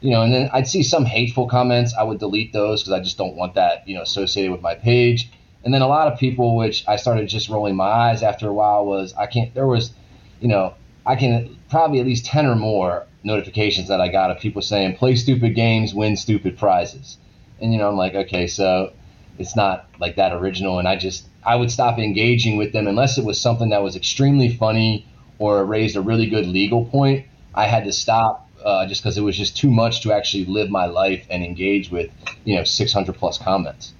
you 0.00 0.10
know, 0.10 0.22
and 0.22 0.32
then 0.32 0.50
I'd 0.52 0.68
see 0.68 0.82
some 0.82 1.04
hateful 1.06 1.48
comments. 1.48 1.94
I 1.94 2.02
would 2.02 2.18
delete 2.18 2.52
those 2.52 2.82
because 2.82 2.92
I 2.92 3.02
just 3.02 3.16
don't 3.16 3.34
want 3.34 3.54
that, 3.54 3.88
you 3.88 3.94
know, 3.94 4.02
associated 4.02 4.52
with 4.52 4.60
my 4.60 4.74
page. 4.74 5.30
And 5.64 5.72
then 5.72 5.80
a 5.80 5.88
lot 5.88 6.12
of 6.12 6.18
people, 6.18 6.56
which 6.56 6.84
I 6.86 6.96
started 6.96 7.28
just 7.28 7.48
rolling 7.48 7.76
my 7.76 7.86
eyes 7.86 8.22
after 8.22 8.48
a 8.48 8.52
while, 8.52 8.84
was 8.84 9.14
I 9.14 9.26
can't, 9.26 9.54
there 9.54 9.66
was, 9.66 9.92
you 10.40 10.48
know, 10.48 10.74
I 11.06 11.16
can 11.16 11.56
probably 11.70 12.00
at 12.00 12.06
least 12.06 12.26
10 12.26 12.46
or 12.46 12.56
more 12.56 13.06
notifications 13.24 13.88
that 13.88 14.00
I 14.00 14.08
got 14.08 14.30
of 14.30 14.38
people 14.38 14.62
saying, 14.62 14.96
play 14.96 15.16
stupid 15.16 15.54
games, 15.54 15.94
win 15.94 16.16
stupid 16.16 16.58
prizes. 16.58 17.18
And, 17.60 17.72
you 17.72 17.78
know, 17.78 17.88
I'm 17.88 17.96
like, 17.96 18.14
okay, 18.14 18.46
so 18.46 18.92
it's 19.38 19.56
not 19.56 19.88
like 19.98 20.16
that 20.16 20.32
original. 20.32 20.78
And 20.78 20.88
I 20.88 20.96
just, 20.96 21.26
I 21.44 21.56
would 21.56 21.70
stop 21.70 21.98
engaging 21.98 22.56
with 22.56 22.72
them 22.72 22.86
unless 22.86 23.18
it 23.18 23.24
was 23.24 23.40
something 23.40 23.70
that 23.70 23.82
was 23.82 23.96
extremely 23.96 24.56
funny 24.56 25.06
or 25.38 25.64
raised 25.64 25.96
a 25.96 26.00
really 26.00 26.26
good 26.26 26.46
legal 26.46 26.84
point. 26.86 27.26
I 27.54 27.66
had 27.66 27.84
to 27.84 27.92
stop 27.92 28.48
uh, 28.64 28.86
just 28.86 29.02
because 29.02 29.18
it 29.18 29.22
was 29.22 29.36
just 29.36 29.56
too 29.56 29.70
much 29.70 30.02
to 30.02 30.12
actually 30.12 30.44
live 30.46 30.70
my 30.70 30.86
life 30.86 31.26
and 31.30 31.44
engage 31.44 31.90
with, 31.90 32.10
you 32.44 32.56
know, 32.56 32.64
600 32.64 33.14
plus 33.14 33.38
comments. 33.38 33.92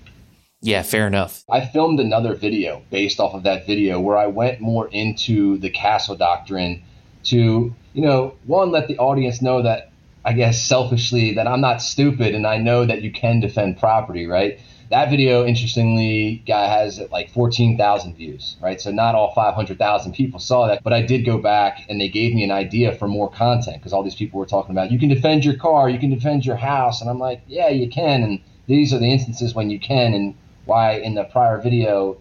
Yeah, 0.60 0.82
fair 0.82 1.08
enough. 1.08 1.44
I 1.50 1.66
filmed 1.66 1.98
another 1.98 2.34
video 2.34 2.82
based 2.90 3.18
off 3.18 3.34
of 3.34 3.42
that 3.42 3.66
video 3.66 4.00
where 4.00 4.16
I 4.16 4.28
went 4.28 4.60
more 4.60 4.88
into 4.88 5.58
the 5.58 5.70
castle 5.70 6.14
doctrine 6.14 6.84
to, 7.24 7.74
you 7.92 8.02
know, 8.02 8.34
one, 8.46 8.70
let 8.70 8.88
the 8.88 8.98
audience 8.98 9.42
know 9.42 9.62
that 9.62 9.92
I 10.24 10.32
guess 10.32 10.62
selfishly 10.62 11.34
that 11.34 11.46
I'm 11.46 11.60
not 11.60 11.82
stupid 11.82 12.34
and 12.34 12.46
I 12.46 12.58
know 12.58 12.86
that 12.86 13.02
you 13.02 13.10
can 13.10 13.40
defend 13.40 13.78
property, 13.78 14.26
right? 14.26 14.60
That 14.90 15.10
video, 15.10 15.44
interestingly, 15.44 16.42
guy 16.46 16.66
has 16.66 17.00
like 17.10 17.30
14,000 17.30 18.14
views, 18.14 18.56
right? 18.60 18.80
So 18.80 18.90
not 18.90 19.14
all 19.14 19.34
500,000 19.34 20.12
people 20.12 20.38
saw 20.38 20.68
that, 20.68 20.84
but 20.84 20.92
I 20.92 21.02
did 21.02 21.24
go 21.24 21.38
back 21.38 21.86
and 21.88 22.00
they 22.00 22.08
gave 22.08 22.34
me 22.34 22.44
an 22.44 22.50
idea 22.50 22.94
for 22.94 23.08
more 23.08 23.30
content 23.30 23.78
because 23.78 23.92
all 23.92 24.02
these 24.02 24.14
people 24.14 24.38
were 24.38 24.46
talking 24.46 24.72
about 24.72 24.92
you 24.92 24.98
can 24.98 25.08
defend 25.08 25.44
your 25.44 25.56
car, 25.56 25.88
you 25.88 25.98
can 25.98 26.10
defend 26.10 26.44
your 26.44 26.56
house, 26.56 27.00
and 27.00 27.08
I'm 27.08 27.18
like, 27.18 27.40
yeah, 27.48 27.70
you 27.70 27.88
can, 27.88 28.22
and 28.22 28.40
these 28.66 28.92
are 28.92 28.98
the 28.98 29.10
instances 29.10 29.54
when 29.54 29.70
you 29.70 29.80
can, 29.80 30.12
and 30.14 30.34
why 30.66 30.98
in 30.98 31.14
the 31.14 31.24
prior 31.24 31.60
video, 31.60 32.18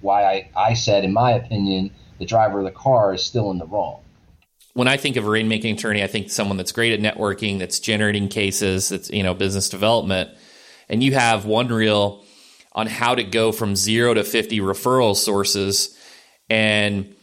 why 0.00 0.24
I, 0.24 0.50
I 0.56 0.74
said, 0.74 1.04
in 1.04 1.12
my 1.12 1.32
opinion, 1.32 1.90
the 2.18 2.26
driver 2.26 2.60
of 2.60 2.64
the 2.64 2.72
car 2.72 3.14
is 3.14 3.22
still 3.22 3.50
in 3.50 3.58
the 3.58 3.66
wrong 3.66 4.00
when 4.74 4.88
I 4.88 4.96
think 4.96 5.16
of 5.16 5.24
a 5.24 5.28
rainmaking 5.28 5.74
attorney, 5.74 6.02
I 6.02 6.08
think 6.08 6.30
someone 6.30 6.56
that's 6.56 6.72
great 6.72 6.92
at 6.92 7.16
networking, 7.16 7.58
that's 7.58 7.78
generating 7.78 8.28
cases, 8.28 8.90
that's 8.90 9.10
you 9.10 9.22
know 9.22 9.32
business 9.32 9.68
development, 9.68 10.30
and 10.88 11.02
you 11.02 11.14
have 11.14 11.46
one 11.46 11.68
reel 11.68 12.24
on 12.72 12.88
how 12.88 13.14
to 13.14 13.22
go 13.22 13.52
from 13.52 13.76
zero 13.76 14.12
to 14.14 14.24
fifty 14.24 14.60
referral 14.60 15.16
sources, 15.16 15.96
and 16.50 17.14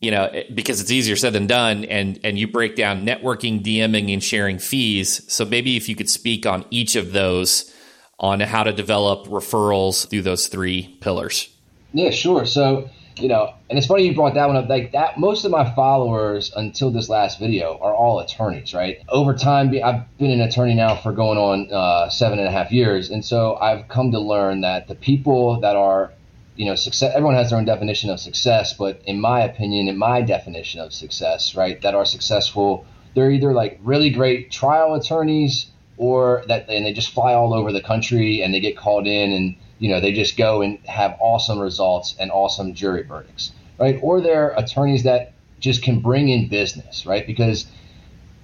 you 0.00 0.12
know 0.12 0.30
because 0.54 0.80
it's 0.80 0.92
easier 0.92 1.16
said 1.16 1.32
than 1.32 1.48
done, 1.48 1.84
and 1.84 2.20
and 2.22 2.38
you 2.38 2.46
break 2.46 2.76
down 2.76 3.04
networking, 3.04 3.62
DMing, 3.62 4.12
and 4.12 4.22
sharing 4.22 4.58
fees. 4.58 5.30
So 5.32 5.44
maybe 5.44 5.76
if 5.76 5.88
you 5.88 5.96
could 5.96 6.08
speak 6.08 6.46
on 6.46 6.64
each 6.70 6.94
of 6.94 7.12
those 7.12 7.74
on 8.20 8.40
how 8.40 8.62
to 8.62 8.72
develop 8.72 9.26
referrals 9.26 10.08
through 10.08 10.22
those 10.22 10.46
three 10.46 10.96
pillars. 11.00 11.48
Yeah, 11.92 12.10
sure. 12.10 12.44
So 12.44 12.88
you 13.18 13.28
know, 13.28 13.54
and 13.68 13.78
it's 13.78 13.86
funny 13.86 14.06
you 14.06 14.14
brought 14.14 14.34
that 14.34 14.46
one 14.46 14.56
up. 14.56 14.68
Like 14.68 14.92
that, 14.92 15.18
most 15.18 15.44
of 15.44 15.50
my 15.50 15.74
followers 15.74 16.52
until 16.54 16.90
this 16.90 17.08
last 17.08 17.38
video 17.38 17.78
are 17.80 17.94
all 17.94 18.20
attorneys, 18.20 18.74
right? 18.74 18.98
Over 19.08 19.34
time, 19.34 19.74
I've 19.82 20.18
been 20.18 20.30
an 20.30 20.40
attorney 20.40 20.74
now 20.74 20.96
for 20.96 21.12
going 21.12 21.38
on 21.38 21.72
uh, 21.72 22.10
seven 22.10 22.38
and 22.38 22.48
a 22.48 22.50
half 22.50 22.70
years, 22.72 23.10
and 23.10 23.24
so 23.24 23.56
I've 23.56 23.88
come 23.88 24.12
to 24.12 24.20
learn 24.20 24.62
that 24.62 24.88
the 24.88 24.94
people 24.94 25.60
that 25.60 25.76
are, 25.76 26.12
you 26.56 26.66
know, 26.66 26.74
success. 26.74 27.12
Everyone 27.14 27.34
has 27.34 27.50
their 27.50 27.58
own 27.58 27.64
definition 27.64 28.10
of 28.10 28.20
success, 28.20 28.72
but 28.72 29.02
in 29.04 29.20
my 29.20 29.42
opinion, 29.42 29.88
in 29.88 29.98
my 29.98 30.22
definition 30.22 30.80
of 30.80 30.92
success, 30.92 31.54
right, 31.54 31.80
that 31.82 31.94
are 31.94 32.04
successful, 32.04 32.86
they're 33.14 33.30
either 33.30 33.52
like 33.52 33.78
really 33.82 34.10
great 34.10 34.50
trial 34.50 34.94
attorneys 34.94 35.66
or 35.96 36.44
that, 36.48 36.68
and 36.68 36.86
they 36.86 36.92
just 36.92 37.12
fly 37.12 37.34
all 37.34 37.52
over 37.52 37.72
the 37.72 37.82
country 37.82 38.42
and 38.42 38.54
they 38.54 38.60
get 38.60 38.76
called 38.76 39.06
in 39.06 39.32
and 39.32 39.56
you 39.78 39.88
know, 39.88 40.00
they 40.00 40.12
just 40.12 40.36
go 40.36 40.62
and 40.62 40.78
have 40.86 41.16
awesome 41.20 41.58
results 41.58 42.14
and 42.18 42.30
awesome 42.30 42.74
jury 42.74 43.02
verdicts, 43.02 43.52
right? 43.78 43.98
Or 44.02 44.20
they're 44.20 44.50
attorneys 44.50 45.04
that 45.04 45.32
just 45.60 45.82
can 45.82 46.00
bring 46.00 46.28
in 46.28 46.48
business, 46.48 47.06
right? 47.06 47.26
Because 47.26 47.66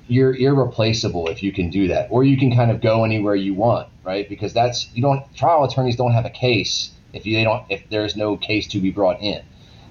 you're 0.06 0.34
irreplaceable 0.34 1.28
if 1.28 1.42
you 1.42 1.52
can 1.52 1.70
do 1.70 1.88
that, 1.88 2.08
or 2.10 2.24
you 2.24 2.36
can 2.36 2.54
kind 2.54 2.70
of 2.70 2.80
go 2.80 3.04
anywhere 3.04 3.34
you 3.34 3.54
want, 3.54 3.88
right? 4.02 4.28
Because 4.28 4.52
that's 4.52 4.88
you 4.94 5.02
don't 5.02 5.34
trial 5.34 5.64
attorneys 5.64 5.96
don't 5.96 6.12
have 6.12 6.26
a 6.26 6.30
case 6.30 6.90
if 7.12 7.26
you 7.26 7.36
they 7.36 7.44
don't 7.44 7.64
if 7.70 7.88
there's 7.90 8.16
no 8.16 8.36
case 8.36 8.66
to 8.68 8.80
be 8.80 8.90
brought 8.90 9.20
in, 9.20 9.42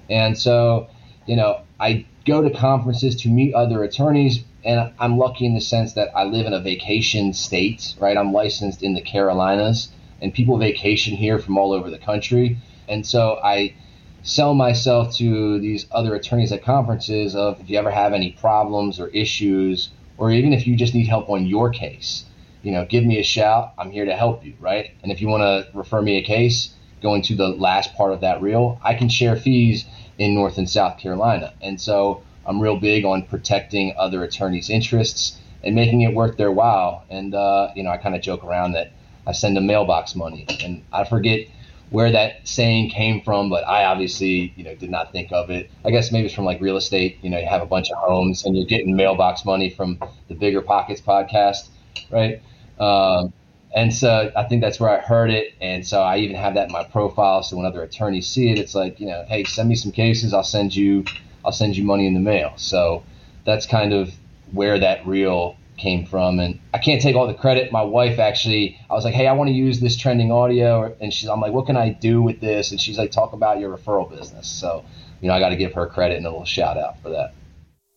and 0.08 0.38
so 0.38 0.88
you 1.26 1.36
know 1.36 1.62
I 1.80 2.06
go 2.24 2.42
to 2.42 2.50
conferences 2.50 3.16
to 3.22 3.28
meet 3.28 3.54
other 3.54 3.82
attorneys, 3.82 4.44
and 4.64 4.92
I'm 4.98 5.18
lucky 5.18 5.46
in 5.46 5.54
the 5.54 5.60
sense 5.60 5.94
that 5.94 6.16
I 6.16 6.24
live 6.24 6.46
in 6.46 6.52
a 6.52 6.60
vacation 6.60 7.32
state, 7.32 7.94
right? 7.98 8.16
I'm 8.16 8.32
licensed 8.32 8.82
in 8.82 8.94
the 8.94 9.02
Carolinas, 9.02 9.88
and 10.24 10.32
people 10.32 10.56
vacation 10.56 11.14
here 11.14 11.38
from 11.38 11.58
all 11.58 11.72
over 11.72 11.90
the 11.90 11.98
country. 11.98 12.56
And 12.88 13.06
so 13.06 13.38
I 13.44 13.74
sell 14.22 14.54
myself 14.54 15.14
to 15.16 15.60
these 15.60 15.86
other 15.92 16.14
attorneys 16.14 16.50
at 16.50 16.64
conferences 16.64 17.36
of 17.36 17.60
if 17.60 17.68
you 17.68 17.78
ever 17.78 17.90
have 17.90 18.14
any 18.14 18.32
problems 18.32 18.98
or 18.98 19.08
issues, 19.08 19.90
or 20.16 20.32
even 20.32 20.54
if 20.54 20.66
you 20.66 20.76
just 20.76 20.94
need 20.94 21.06
help 21.06 21.28
on 21.28 21.44
your 21.46 21.70
case, 21.70 22.24
you 22.62 22.72
know, 22.72 22.86
give 22.86 23.04
me 23.04 23.18
a 23.18 23.22
shout. 23.22 23.74
I'm 23.76 23.90
here 23.90 24.06
to 24.06 24.16
help 24.16 24.42
you, 24.46 24.54
right? 24.58 24.92
And 25.02 25.12
if 25.12 25.20
you 25.20 25.28
want 25.28 25.42
to 25.42 25.68
refer 25.76 26.00
me 26.00 26.16
a 26.16 26.24
case, 26.24 26.74
going 27.02 27.20
to 27.20 27.34
the 27.36 27.48
last 27.48 27.94
part 27.94 28.14
of 28.14 28.22
that 28.22 28.40
reel, 28.40 28.80
I 28.82 28.94
can 28.94 29.10
share 29.10 29.36
fees 29.36 29.84
in 30.16 30.34
North 30.34 30.56
and 30.56 30.70
South 30.70 30.96
Carolina. 30.96 31.52
And 31.60 31.78
so 31.78 32.22
I'm 32.46 32.60
real 32.60 32.78
big 32.78 33.04
on 33.04 33.24
protecting 33.24 33.94
other 33.98 34.24
attorneys' 34.24 34.70
interests 34.70 35.38
and 35.62 35.74
making 35.74 36.00
it 36.00 36.14
worth 36.14 36.38
their 36.38 36.50
while. 36.50 37.04
And, 37.10 37.34
uh, 37.34 37.68
you 37.76 37.82
know, 37.82 37.90
I 37.90 37.98
kind 37.98 38.14
of 38.14 38.22
joke 38.22 38.42
around 38.42 38.72
that 38.72 38.92
I 39.26 39.32
send 39.32 39.56
them 39.56 39.66
mailbox 39.66 40.14
money. 40.14 40.46
And 40.62 40.82
I 40.92 41.04
forget 41.04 41.48
where 41.90 42.10
that 42.12 42.46
saying 42.46 42.90
came 42.90 43.20
from, 43.22 43.50
but 43.50 43.66
I 43.66 43.84
obviously, 43.84 44.52
you 44.56 44.64
know, 44.64 44.74
did 44.74 44.90
not 44.90 45.12
think 45.12 45.32
of 45.32 45.50
it. 45.50 45.70
I 45.84 45.90
guess 45.90 46.10
maybe 46.10 46.26
it's 46.26 46.34
from 46.34 46.44
like 46.44 46.60
real 46.60 46.76
estate. 46.76 47.18
You 47.22 47.30
know, 47.30 47.38
you 47.38 47.46
have 47.46 47.62
a 47.62 47.66
bunch 47.66 47.90
of 47.90 47.98
homes 47.98 48.44
and 48.44 48.56
you're 48.56 48.66
getting 48.66 48.96
mailbox 48.96 49.44
money 49.44 49.70
from 49.70 49.98
the 50.28 50.34
BiggerPockets 50.34 51.02
podcast, 51.02 51.68
right? 52.10 52.42
Um, 52.80 53.32
and 53.74 53.92
so 53.92 54.32
I 54.36 54.44
think 54.44 54.62
that's 54.62 54.78
where 54.78 54.90
I 54.90 55.00
heard 55.00 55.30
it. 55.30 55.54
And 55.60 55.86
so 55.86 56.00
I 56.00 56.18
even 56.18 56.36
have 56.36 56.54
that 56.54 56.66
in 56.66 56.72
my 56.72 56.84
profile. 56.84 57.42
So 57.42 57.56
when 57.56 57.66
other 57.66 57.82
attorneys 57.82 58.28
see 58.28 58.50
it, 58.50 58.58
it's 58.58 58.74
like, 58.74 59.00
you 59.00 59.06
know, 59.06 59.24
hey, 59.28 59.44
send 59.44 59.68
me 59.68 59.74
some 59.74 59.92
cases. 59.92 60.32
I'll 60.32 60.44
send 60.44 60.74
you, 60.74 61.04
I'll 61.44 61.52
send 61.52 61.76
you 61.76 61.84
money 61.84 62.06
in 62.06 62.14
the 62.14 62.20
mail. 62.20 62.52
So 62.56 63.04
that's 63.44 63.66
kind 63.66 63.92
of 63.92 64.12
where 64.52 64.78
that 64.78 65.06
real 65.06 65.56
came 65.76 66.06
from. 66.06 66.40
And 66.40 66.60
I 66.72 66.78
can't 66.78 67.00
take 67.00 67.16
all 67.16 67.26
the 67.26 67.34
credit. 67.34 67.72
My 67.72 67.82
wife 67.82 68.18
actually, 68.18 68.78
I 68.90 68.94
was 68.94 69.04
like, 69.04 69.14
hey, 69.14 69.26
I 69.26 69.32
want 69.32 69.48
to 69.48 69.54
use 69.54 69.80
this 69.80 69.96
trending 69.96 70.30
audio. 70.30 70.94
And 71.00 71.12
she's, 71.12 71.28
I'm 71.28 71.40
like, 71.40 71.52
what 71.52 71.66
can 71.66 71.76
I 71.76 71.90
do 71.90 72.22
with 72.22 72.40
this? 72.40 72.70
And 72.70 72.80
she's 72.80 72.98
like, 72.98 73.10
talk 73.10 73.32
about 73.32 73.58
your 73.58 73.76
referral 73.76 74.10
business. 74.10 74.48
So, 74.48 74.84
you 75.20 75.28
know, 75.28 75.34
I 75.34 75.40
got 75.40 75.50
to 75.50 75.56
give 75.56 75.72
her 75.74 75.86
credit 75.86 76.16
and 76.16 76.26
a 76.26 76.30
little 76.30 76.44
shout 76.44 76.78
out 76.78 77.00
for 77.00 77.10
that. 77.10 77.34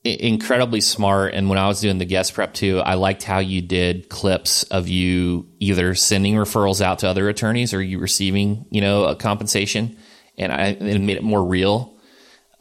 Incredibly 0.03 0.79
smart. 0.79 1.33
And 1.33 1.49
when 1.49 1.57
I 1.57 1.67
was 1.67 1.81
doing 1.81 1.97
the 1.97 2.05
guest 2.05 2.33
prep 2.33 2.53
too, 2.53 2.79
I 2.79 2.93
liked 2.93 3.23
how 3.23 3.39
you 3.39 3.61
did 3.61 4.07
clips 4.07 4.63
of 4.63 4.87
you 4.87 5.47
either 5.59 5.95
sending 5.95 6.35
referrals 6.35 6.79
out 6.81 6.99
to 6.99 7.07
other 7.09 7.27
attorneys 7.27 7.73
or 7.73 7.81
you 7.81 7.99
receiving, 7.99 8.65
you 8.69 8.79
know, 8.79 9.03
a 9.03 9.15
compensation. 9.15 9.97
And 10.37 10.53
I 10.53 10.67
it 10.67 10.99
made 11.01 11.17
it 11.17 11.23
more 11.23 11.43
real 11.43 11.96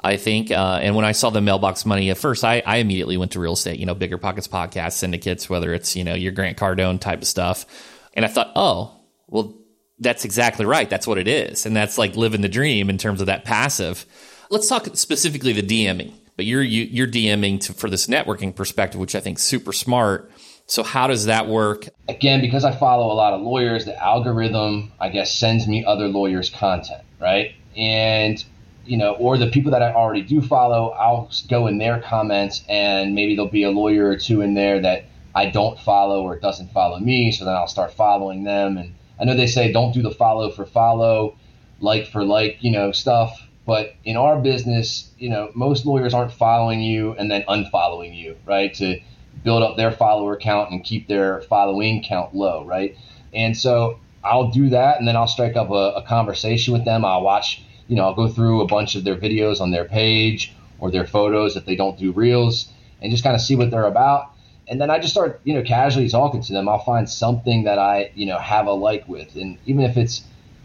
I 0.03 0.17
think. 0.17 0.51
Uh, 0.51 0.79
and 0.83 0.95
when 0.95 1.05
I 1.05 1.13
saw 1.13 1.31
the 1.31 1.41
mailbox 1.41 1.87
money 1.87 2.11
at 2.11 2.19
first, 2.19 2.45
I, 2.45 2.63
I 2.67 2.77
immediately 2.77 3.17
went 3.17 3.33
to 3.33 3.41
real 3.41 3.55
estate, 3.55 3.79
you 3.79 3.87
know, 3.87 3.95
BiggerPockets 3.95 4.49
podcast 4.49 4.93
syndicates, 4.93 5.49
whether 5.49 5.73
it's, 5.73 5.97
you 5.97 6.05
know, 6.05 6.15
your 6.15 6.33
Grant 6.33 6.59
Cardone 6.59 7.01
type 7.01 7.23
of 7.23 7.29
stuff. 7.29 7.67
And 8.15 8.25
I 8.25 8.29
thought, 8.29 8.53
oh, 8.55 8.95
well, 9.29 9.55
that's 9.99 10.25
exactly 10.25 10.67
right. 10.67 10.89
That's 10.89 11.07
what 11.07 11.19
it 11.19 11.29
is. 11.29 11.67
And 11.67 11.75
that's 11.75 11.99
like 11.99 12.17
living 12.17 12.43
the 12.43 12.49
dream 12.49 12.91
in 12.91 12.99
terms 12.99 13.21
of 13.21 13.27
that 13.27 13.45
passive. 13.45 14.05
Let's 14.51 14.69
talk 14.69 14.87
specifically 14.97 15.53
the 15.53 15.63
DMing, 15.63 16.13
but 16.37 16.45
you're, 16.45 16.63
you, 16.63 16.85
are 16.85 16.87
you 16.87 17.05
are 17.05 17.07
DMing 17.07 17.61
to, 17.63 17.73
for 17.73 17.89
this 17.91 18.07
networking 18.07 18.55
perspective, 18.55 19.01
which 19.01 19.15
I 19.15 19.21
think 19.21 19.39
super 19.39 19.73
smart. 19.73 20.31
So 20.67 20.83
how 20.83 21.07
does 21.07 21.27
that 21.27 21.47
work? 21.49 21.89
Again, 22.09 22.41
because 22.41 22.65
I 22.65 22.73
follow 22.73 23.13
a 23.13 23.15
lot 23.15 23.33
of 23.33 23.41
lawyers, 23.41 23.85
the 23.85 23.97
algorithm, 24.01 24.93
I 25.01 25.09
guess, 25.09 25.33
sends 25.33 25.67
me 25.67 25.85
other 25.85 26.09
lawyers' 26.09 26.51
content, 26.51 27.03
right? 27.21 27.55
And 27.77 28.45
you 28.87 28.97
know, 28.97 29.15
or 29.15 29.39
the 29.39 29.49
people 29.49 29.73
that 29.73 29.83
I 29.83 29.93
already 29.93 30.23
do 30.23 30.41
follow, 30.41 30.91
I'll 30.91 31.31
go 31.49 31.67
in 31.67 31.79
their 31.79 32.01
comments 32.01 32.65
and 32.69 33.15
maybe 33.15 33.35
there'll 33.35 33.51
be 33.51 33.65
a 33.65 33.71
lawyer 33.71 34.09
or 34.09 34.17
two 34.17 34.41
in 34.41 34.55
there 34.55 34.81
that 34.81 35.05
I 35.35 35.51
don't 35.51 35.79
follow 35.79 36.23
or 36.23 36.39
doesn't 36.39 36.73
follow 36.73 36.99
me. 36.99 37.33
So 37.33 37.45
then 37.45 37.55
I'll 37.55 37.69
start 37.69 37.93
following 37.93 38.45
them. 38.45 38.79
And 38.79 38.95
I 39.21 39.25
know 39.25 39.37
they 39.37 39.47
say 39.47 39.73
don't 39.73 39.93
do 39.93 40.03
the 40.03 40.11
follow 40.11 40.51
for 40.51 40.65
follow, 40.65 41.37
like 41.81 42.07
for 42.07 42.25
like, 42.25 42.59
you 42.61 42.71
know, 42.71 42.93
stuff. 42.93 43.43
But 43.67 43.95
in 44.05 44.17
our 44.17 44.39
business, 44.39 45.11
you 45.19 45.29
know, 45.29 45.51
most 45.55 45.85
lawyers 45.85 46.15
aren't 46.15 46.33
following 46.33 46.81
you 46.81 47.13
and 47.13 47.31
then 47.31 47.43
unfollowing 47.49 48.17
you, 48.17 48.37
right? 48.47 48.73
To 48.75 49.01
build 49.43 49.63
up 49.63 49.77
their 49.77 49.91
follower 49.91 50.37
count 50.37 50.71
and 50.71 50.83
keep 50.83 51.09
their 51.09 51.43
following 51.43 52.03
count 52.03 52.35
low, 52.35 52.65
right? 52.65 52.97
And 53.35 53.57
so 53.57 53.99
I'll 54.25 54.51
do 54.51 54.71
that 54.71 54.99
and 54.99 55.07
then 55.07 55.17
I'll 55.17 55.27
strike 55.27 55.57
up 55.57 55.71
a, 55.71 55.95
a 55.97 56.03
conversation 56.03 56.73
with 56.73 56.85
them. 56.85 57.05
I'll 57.05 57.23
watch 57.23 57.63
you 57.89 57.97
know, 57.97 58.05
I'll 58.05 58.15
go 58.15 58.29
through 58.29 58.63
a 58.63 58.67
bunch 58.67 58.95
of 58.95 59.05
their 59.05 59.17
videos 59.17 59.61
on 59.61 59.71
their 59.71 59.85
page, 59.85 60.55
or 60.79 60.91
their 60.91 61.07
photos 61.07 61.57
if 61.57 61.65
they 61.65 61.77
don't 61.77 61.99
do 61.99 62.13
reels 62.13 62.69
and 63.01 63.11
just 63.11 63.25
kind 63.25 63.35
of 63.35 63.41
see 63.41 63.57
what 63.57 63.71
they're 63.71 63.87
about. 63.87 64.33
And 64.69 64.81
then 64.81 64.91
I 64.91 64.99
just 64.99 65.13
start, 65.13 65.41
you 65.45 65.55
know, 65.55 65.63
casually 65.63 66.09
talking 66.09 66.43
to 66.43 66.53
them. 66.53 66.69
I'll 66.69 66.85
find 66.85 67.09
something 67.09 67.65
that 67.65 67.79
I, 67.79 68.11
you 68.15 68.27
know, 68.27 68.39
have 68.39 68.67
a 68.67 68.73
like 68.73 69.07
with. 69.09 69.37
And 69.37 69.59
even 69.67 69.83
if 69.85 69.97
it's 69.97 70.25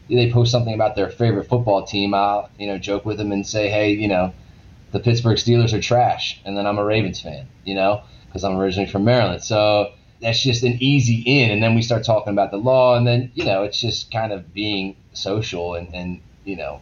they 0.09 0.29
post 0.29 0.51
something 0.51 0.73
about 0.73 0.95
their 0.95 1.09
favorite 1.09 1.47
football 1.47 1.85
team, 1.85 2.13
I'll, 2.13 2.49
you 2.57 2.67
know, 2.67 2.77
joke 2.77 3.05
with 3.05 3.17
them 3.17 3.31
and 3.31 3.47
say, 3.47 3.69
hey, 3.69 3.93
you 3.93 4.09
know, 4.09 4.33
the 4.91 4.99
Pittsburgh 4.99 5.37
Steelers 5.37 5.71
are 5.71 5.81
trash. 5.81 6.41
And 6.43 6.57
then 6.57 6.67
I'm 6.67 6.77
a 6.77 6.83
Ravens 6.83 7.21
fan, 7.21 7.47
you 7.63 7.75
know, 7.75 8.01
because 8.25 8.43
I'm 8.43 8.57
originally 8.57 8.91
from 8.91 9.05
Maryland. 9.05 9.41
So 9.43 9.93
that's 10.19 10.41
just 10.41 10.63
an 10.63 10.77
easy 10.81 11.21
in. 11.25 11.51
And 11.51 11.63
then 11.63 11.75
we 11.75 11.81
start 11.81 12.03
talking 12.03 12.33
about 12.33 12.51
the 12.51 12.57
law. 12.57 12.97
And 12.97 13.07
then, 13.07 13.31
you 13.35 13.45
know, 13.45 13.63
it's 13.63 13.79
just 13.79 14.11
kind 14.11 14.33
of 14.33 14.53
being 14.53 14.97
social 15.13 15.75
and, 15.75 15.93
and 15.93 16.19
you 16.43 16.57
know, 16.57 16.81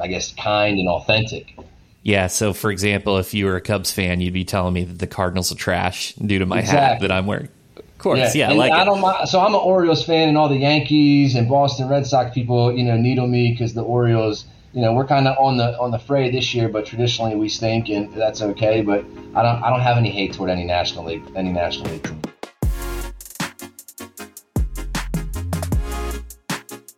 I 0.00 0.08
guess 0.08 0.32
kind 0.34 0.78
and 0.78 0.88
authentic. 0.88 1.56
Yeah. 2.02 2.28
So, 2.28 2.52
for 2.52 2.70
example, 2.70 3.18
if 3.18 3.34
you 3.34 3.46
were 3.46 3.56
a 3.56 3.60
Cubs 3.60 3.92
fan, 3.92 4.20
you'd 4.20 4.34
be 4.34 4.44
telling 4.44 4.74
me 4.74 4.84
that 4.84 4.98
the 4.98 5.06
Cardinals 5.06 5.52
are 5.52 5.56
trash 5.56 6.14
due 6.14 6.38
to 6.38 6.46
my 6.46 6.60
exactly. 6.60 6.80
hat 6.80 7.00
that 7.00 7.12
I'm 7.12 7.26
wearing. 7.26 7.48
Of 7.76 7.98
course, 7.98 8.34
yeah. 8.34 8.48
yeah 8.48 8.50
I 8.50 8.54
like 8.54 8.72
I 8.72 8.84
don't 8.84 9.02
mind, 9.02 9.28
so 9.28 9.40
I'm 9.40 9.54
an 9.54 9.60
Orioles 9.60 10.02
fan, 10.02 10.30
and 10.30 10.38
all 10.38 10.48
the 10.48 10.56
Yankees 10.56 11.34
and 11.34 11.46
Boston 11.48 11.86
Red 11.86 12.06
Sox 12.06 12.32
people, 12.32 12.72
you 12.72 12.82
know, 12.82 12.96
needle 12.96 13.26
me 13.26 13.50
because 13.50 13.74
the 13.74 13.82
Orioles, 13.82 14.46
you 14.72 14.80
know, 14.80 14.94
we're 14.94 15.06
kind 15.06 15.28
of 15.28 15.36
on 15.38 15.58
the 15.58 15.78
on 15.78 15.90
the 15.90 15.98
fray 15.98 16.30
this 16.30 16.54
year, 16.54 16.70
but 16.70 16.86
traditionally 16.86 17.36
we 17.36 17.50
stink, 17.50 17.90
and 17.90 18.10
that's 18.14 18.40
okay. 18.40 18.80
But 18.80 19.04
I 19.34 19.42
don't 19.42 19.62
I 19.62 19.68
don't 19.68 19.80
have 19.80 19.98
any 19.98 20.10
hate 20.10 20.32
toward 20.32 20.48
any 20.48 20.64
national 20.64 21.04
league 21.04 21.22
any 21.36 21.52
national 21.52 21.92
league 21.92 22.10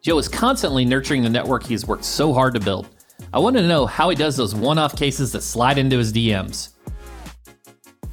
Joe 0.03 0.19
is 0.19 0.27
constantly 0.27 0.85
nurturing 0.85 1.23
the 1.23 1.31
network 1.31 1.63
he 1.63 1.75
has 1.75 1.87
worked 1.87 2.05
so 2.05 2.33
hard 2.33 2.55
to 2.55 2.61
build. 2.61 2.89
I 3.33 3.39
want 3.39 3.57
to 3.57 3.63
know 3.63 3.87
how 3.87 4.11
he 4.11 4.17
does 4.17 4.37
those 4.37 4.53
one 4.53 4.77
off 4.77 4.97
cases 4.97 5.31
that 5.31 5.43
slide 5.43 5.79
into 5.79 5.97
his 5.97 6.13
DMs. 6.13 6.71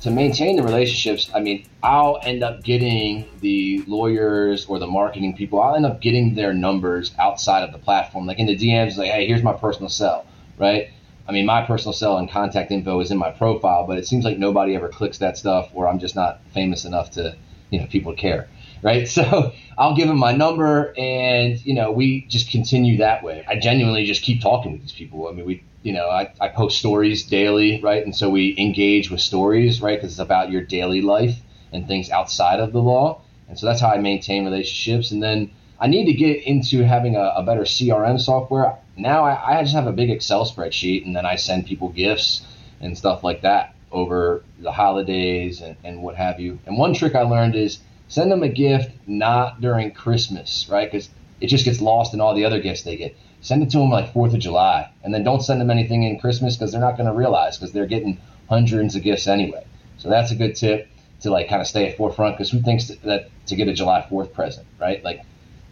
To 0.02 0.12
maintain 0.12 0.56
the 0.56 0.62
relationships, 0.62 1.32
I 1.34 1.39
mean, 1.39 1.65
I'll 1.82 2.19
end 2.21 2.43
up 2.43 2.63
getting 2.63 3.25
the 3.39 3.84
lawyers 3.88 4.67
or 4.67 4.78
the 4.78 4.86
marketing 4.86 5.36
people, 5.36 5.60
I'll 5.60 5.75
end 5.75 5.88
up 5.88 5.99
getting 5.99 6.36
their 6.36 6.54
numbers 6.54 7.12
outside 7.17 7.63
of 7.63 7.71
the 7.71 7.80
platform. 7.80 8.28
Like 8.28 8.38
in 8.38 8.45
the 8.45 8.56
DMs, 8.56 8.95
like, 8.95 9.10
hey, 9.10 9.25
here's 9.25 9.41
my 9.41 9.54
personal 9.54 9.89
cell, 9.89 10.28
right? 10.60 10.91
I 11.28 11.32
mean, 11.32 11.47
my 11.47 11.65
personal 11.65 11.93
cell 11.93 12.19
and 12.19 12.30
contact 12.30 12.69
info 12.69 12.99
is 12.99 13.10
in 13.10 13.17
my 13.17 13.32
profile, 13.32 13.88
but 13.88 13.97
it 13.97 14.06
seems 14.06 14.23
like 14.23 14.38
nobody 14.38 14.75
ever 14.75 14.89
clicks 14.89 15.17
that 15.17 15.39
stuff, 15.39 15.71
or 15.73 15.88
I'm 15.88 15.97
just 15.97 16.15
not 16.15 16.41
famous 16.54 16.86
enough 16.86 17.10
to, 17.12 17.36
you 17.71 17.80
know, 17.80 17.88
people 17.88 18.13
care 18.13 18.47
right? 18.82 19.08
So 19.20 19.54
I'll 19.78 19.96
give 19.96 20.08
them 20.08 20.18
my 20.18 20.34
number, 20.34 20.94
and 20.98 21.63
you 21.65 21.74
know, 21.74 21.92
we 21.92 22.26
just 22.28 22.52
continue 22.52 22.98
that 22.98 23.24
way. 23.24 23.46
I 23.48 23.58
genuinely 23.58 24.06
just 24.06 24.22
keep 24.22 24.42
talking 24.42 24.74
with 24.74 24.82
these 24.82 24.92
people. 24.92 25.28
I 25.28 25.32
mean, 25.32 25.46
we, 25.46 25.63
you 25.84 25.94
know, 25.94 26.10
I, 26.10 26.32
I 26.39 26.48
post 26.50 26.80
stories 26.80 27.24
daily, 27.24 27.82
right? 27.82 28.04
And 28.04 28.15
so 28.15 28.30
we 28.30 28.56
engage 28.58 29.10
with 29.10 29.22
stories, 29.22 29.82
right? 29.82 29.98
Because 29.98 30.13
it's 30.13 30.20
about 30.20 30.52
your 30.52 30.62
daily 30.62 31.02
life 31.02 31.38
and 31.72 31.88
things 31.88 32.10
outside 32.10 32.60
of 32.60 32.72
the 32.72 32.82
law, 32.82 33.22
and 33.48 33.58
so 33.58 33.65
that's 33.65 33.82
how 33.82 33.89
I 33.89 33.98
maintain 33.98 34.46
relationships. 34.46 35.12
And 35.12 35.22
then 35.24 35.52
I 35.80 35.88
need 35.88 36.06
to 36.06 36.13
get 36.13 36.44
into 36.44 36.84
having 36.84 37.15
a, 37.15 37.34
a 37.36 37.44
better 37.44 37.63
CRM 37.63 38.20
software. 38.20 38.78
Now 38.98 39.24
I, 39.24 39.60
I 39.60 39.63
just 39.63 39.76
have 39.76 39.88
a 39.88 39.94
big 39.94 40.10
Excel 40.10 40.46
spreadsheet, 40.46 41.06
and 41.06 41.15
then 41.15 41.26
I 41.26 41.36
send 41.36 41.65
people 41.65 41.89
gifts 41.89 42.42
and 42.82 42.98
stuff 42.98 43.24
like 43.24 43.42
that 43.42 43.76
over 43.92 44.44
the 44.60 44.72
holidays 44.72 45.62
and, 45.62 45.76
and 45.84 46.04
what 46.04 46.15
have 46.15 46.39
you. 46.39 46.60
And 46.65 46.78
one 46.78 46.94
trick 46.94 47.15
I 47.15 47.22
learned 47.22 47.56
is 47.56 47.80
send 48.10 48.32
them 48.32 48.43
a 48.43 48.50
gift 48.50 48.91
not 49.08 49.62
during 49.62 49.91
Christmas, 49.91 50.67
right? 50.69 50.91
Because 50.91 51.10
it 51.39 51.48
just 51.48 51.63
gets 51.63 51.80
lost 51.80 52.13
in 52.13 52.19
all 52.19 52.36
the 52.36 52.43
other 52.43 52.60
gifts 52.60 52.82
they 52.82 52.98
get. 52.98 53.15
Send 53.39 53.63
it 53.63 53.69
to 53.69 53.78
them 53.78 53.89
like 53.89 54.12
Fourth 54.12 54.34
of 54.34 54.39
July, 54.39 54.91
and 55.04 55.13
then 55.13 55.24
don't 55.24 55.41
send 55.41 55.62
them 55.62 55.72
anything 55.72 56.04
in 56.04 56.19
Christmas 56.19 56.58
because 56.58 56.74
they're 56.74 56.82
not 56.82 56.98
going 56.98 57.08
to 57.08 57.15
realize 57.15 57.58
because 57.58 57.72
they're 57.72 57.86
getting 57.86 58.19
hundreds 58.50 58.95
of 58.95 59.04
gifts 59.04 59.28
anyway. 59.28 59.63
So 60.00 60.10
that's 60.10 60.32
a 60.32 60.36
good 60.36 60.56
tip 60.56 60.89
to 61.22 61.30
like 61.30 61.48
kind 61.48 61.62
of 61.62 61.67
stay 61.67 61.88
at 61.88 61.98
forefront 61.98 62.36
because 62.36 62.50
who 62.50 62.62
thinks 62.62 62.88
that 62.88 63.30
to 63.45 63.56
get 63.56 63.69
a 63.69 63.74
July 63.74 64.06
Fourth 64.10 64.34
present, 64.34 64.67
right? 64.80 65.02
Like 65.04 65.22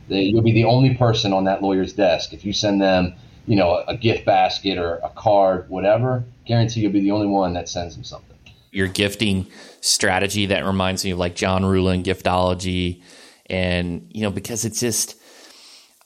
they, 0.07 0.21
you'll 0.21 0.43
be 0.43 0.53
the 0.53 0.65
only 0.65 0.95
person 0.95 1.33
on 1.33 1.45
that 1.45 1.61
lawyer's 1.61 1.93
desk 1.93 2.33
if 2.33 2.45
you 2.45 2.53
send 2.53 2.81
them, 2.81 3.15
you 3.45 3.55
know, 3.55 3.71
a, 3.71 3.85
a 3.87 3.97
gift 3.97 4.25
basket 4.25 4.77
or 4.77 4.97
a 4.97 5.09
card, 5.09 5.69
whatever. 5.69 6.23
Guarantee 6.45 6.81
you'll 6.81 6.93
be 6.93 7.01
the 7.01 7.11
only 7.11 7.27
one 7.27 7.53
that 7.53 7.67
sends 7.67 7.95
them 7.95 8.03
something 8.05 8.36
your 8.71 8.87
gifting 8.87 9.47
strategy 9.81 10.47
that 10.47 10.65
reminds 10.65 11.05
me 11.05 11.11
of 11.11 11.19
like 11.19 11.35
John 11.35 11.63
Ruhlin 11.63 12.03
giftology 12.03 13.01
and 13.49 14.09
you 14.11 14.21
know 14.21 14.31
because 14.31 14.65
it's 14.65 14.79
just 14.79 15.15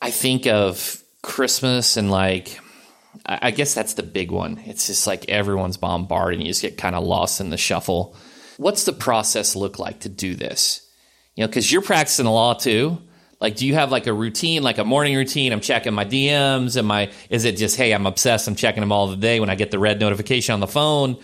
I 0.02 0.12
think 0.12 0.47
of 0.47 1.02
Christmas 1.21 1.97
and 1.97 2.12
like 2.12 2.60
I 3.26 3.52
guess 3.52 3.74
that's 3.74 3.95
the 3.95 4.04
big 4.04 4.32
one. 4.32 4.62
It's 4.65 4.88
just 4.88 5.06
like 5.06 5.30
everyone's 5.30 5.78
bombarded 5.78 6.39
and 6.39 6.47
you 6.47 6.52
just 6.52 6.62
get 6.62 6.78
kind 6.78 6.95
of 6.95 7.04
lost 7.04 7.41
in 7.41 7.50
the 7.50 7.58
shuffle. 7.58 8.15
What's 8.58 8.86
the 8.86 8.93
process 8.93 9.56
look 9.56 9.80
like 9.80 10.02
to 10.02 10.10
do 10.10 10.36
this? 10.36 10.88
You 11.36 11.43
know, 11.43 11.47
because 11.47 11.71
you're 11.71 11.82
practicing 11.82 12.26
the 12.26 12.32
law 12.32 12.54
too. 12.54 13.02
Like, 13.39 13.56
do 13.56 13.65
you 13.65 13.74
have 13.74 13.91
like 13.91 14.08
a 14.08 14.13
routine, 14.13 14.62
like 14.62 14.78
a 14.78 14.86
morning 14.86 15.15
routine? 15.15 15.52
I'm 15.52 15.62
checking 15.62 15.93
my 15.93 16.06
DMs. 16.06 16.78
Am 16.78 16.89
I? 16.91 17.12
Is 17.30 17.43
it 17.43 17.58
just, 17.58 17.76
hey, 17.76 17.91
I'm 17.91 18.06
obsessed. 18.06 18.47
I'm 18.47 18.56
checking 18.56 18.82
them 18.82 18.91
all 18.91 19.08
the 19.08 19.17
day 19.17 19.39
when 19.39 19.50
I 19.50 19.56
get 19.56 19.71
the 19.71 19.80
red 19.80 20.00
notification 20.00 20.54
on 20.54 20.60
the 20.60 20.67
phone? 20.67 21.17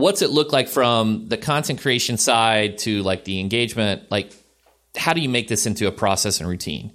What's 0.00 0.22
it 0.22 0.30
look 0.30 0.52
like 0.52 0.68
from 0.68 1.28
the 1.28 1.36
content 1.36 1.80
creation 1.80 2.16
side 2.16 2.78
to 2.78 3.02
like 3.02 3.24
the 3.24 3.40
engagement? 3.40 4.10
Like, 4.10 4.32
how 4.96 5.12
do 5.12 5.20
you 5.20 5.28
make 5.28 5.48
this 5.48 5.66
into 5.66 5.86
a 5.86 5.92
process 5.92 6.40
and 6.40 6.48
routine? 6.48 6.92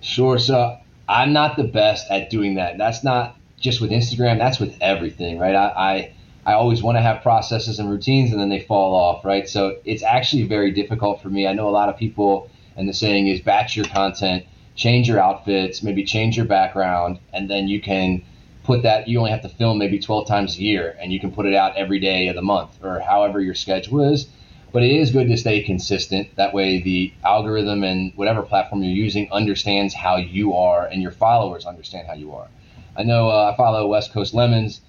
Sure. 0.00 0.38
So 0.38 0.76
I'm 1.08 1.32
not 1.32 1.56
the 1.56 1.64
best 1.64 2.10
at 2.10 2.30
doing 2.30 2.54
that. 2.54 2.78
That's 2.78 3.02
not 3.02 3.36
just 3.60 3.80
with 3.80 3.90
Instagram. 3.90 4.38
That's 4.38 4.58
with 4.60 4.76
everything, 4.80 5.38
right? 5.38 5.54
I, 5.54 5.66
I, 5.66 6.12
I 6.44 6.52
always 6.54 6.82
want 6.82 6.96
to 6.96 7.02
have 7.02 7.22
processes 7.22 7.78
and 7.78 7.90
routines 7.90 8.32
and 8.32 8.40
then 8.40 8.48
they 8.48 8.60
fall 8.60 8.94
off, 8.94 9.24
right? 9.24 9.48
So 9.48 9.78
it's 9.84 10.02
actually 10.02 10.44
very 10.44 10.72
difficult 10.72 11.22
for 11.22 11.28
me. 11.28 11.46
I 11.46 11.52
know 11.52 11.68
a 11.68 11.70
lot 11.70 11.88
of 11.88 11.96
people, 11.96 12.50
and 12.76 12.88
the 12.88 12.92
saying 12.92 13.28
is 13.28 13.40
batch 13.40 13.76
your 13.76 13.86
content, 13.86 14.44
change 14.74 15.08
your 15.08 15.20
outfits, 15.20 15.82
maybe 15.82 16.04
change 16.04 16.36
your 16.36 16.46
background, 16.46 17.18
and 17.32 17.48
then 17.48 17.68
you 17.68 17.80
can 17.80 18.22
put 18.64 18.82
that 18.82 19.08
you 19.08 19.18
only 19.18 19.30
have 19.30 19.42
to 19.42 19.48
film 19.48 19.78
maybe 19.78 19.98
12 19.98 20.26
times 20.26 20.56
a 20.56 20.60
year 20.60 20.96
and 21.00 21.12
you 21.12 21.20
can 21.20 21.32
put 21.32 21.46
it 21.46 21.54
out 21.54 21.76
every 21.76 21.98
day 21.98 22.28
of 22.28 22.36
the 22.36 22.42
month 22.42 22.78
or 22.82 23.00
however 23.00 23.40
your 23.40 23.54
schedule 23.54 24.12
is. 24.12 24.28
But 24.72 24.82
it 24.82 24.92
is 24.92 25.10
good 25.10 25.28
to 25.28 25.36
stay 25.36 25.62
consistent. 25.62 26.34
That 26.36 26.54
way 26.54 26.80
the 26.80 27.12
algorithm 27.24 27.84
and 27.84 28.12
whatever 28.16 28.42
platform 28.42 28.82
you're 28.82 28.92
using 28.92 29.30
understands 29.30 29.94
how 29.94 30.16
you 30.16 30.54
are 30.54 30.86
and 30.86 31.02
your 31.02 31.10
followers 31.10 31.66
understand 31.66 32.06
how 32.06 32.14
you 32.14 32.32
are. 32.34 32.48
I 32.96 33.02
know 33.02 33.28
uh, 33.28 33.50
i 33.52 33.56
follow 33.56 33.86
west 33.86 34.12
coast 34.12 34.34
lemons 34.34 34.80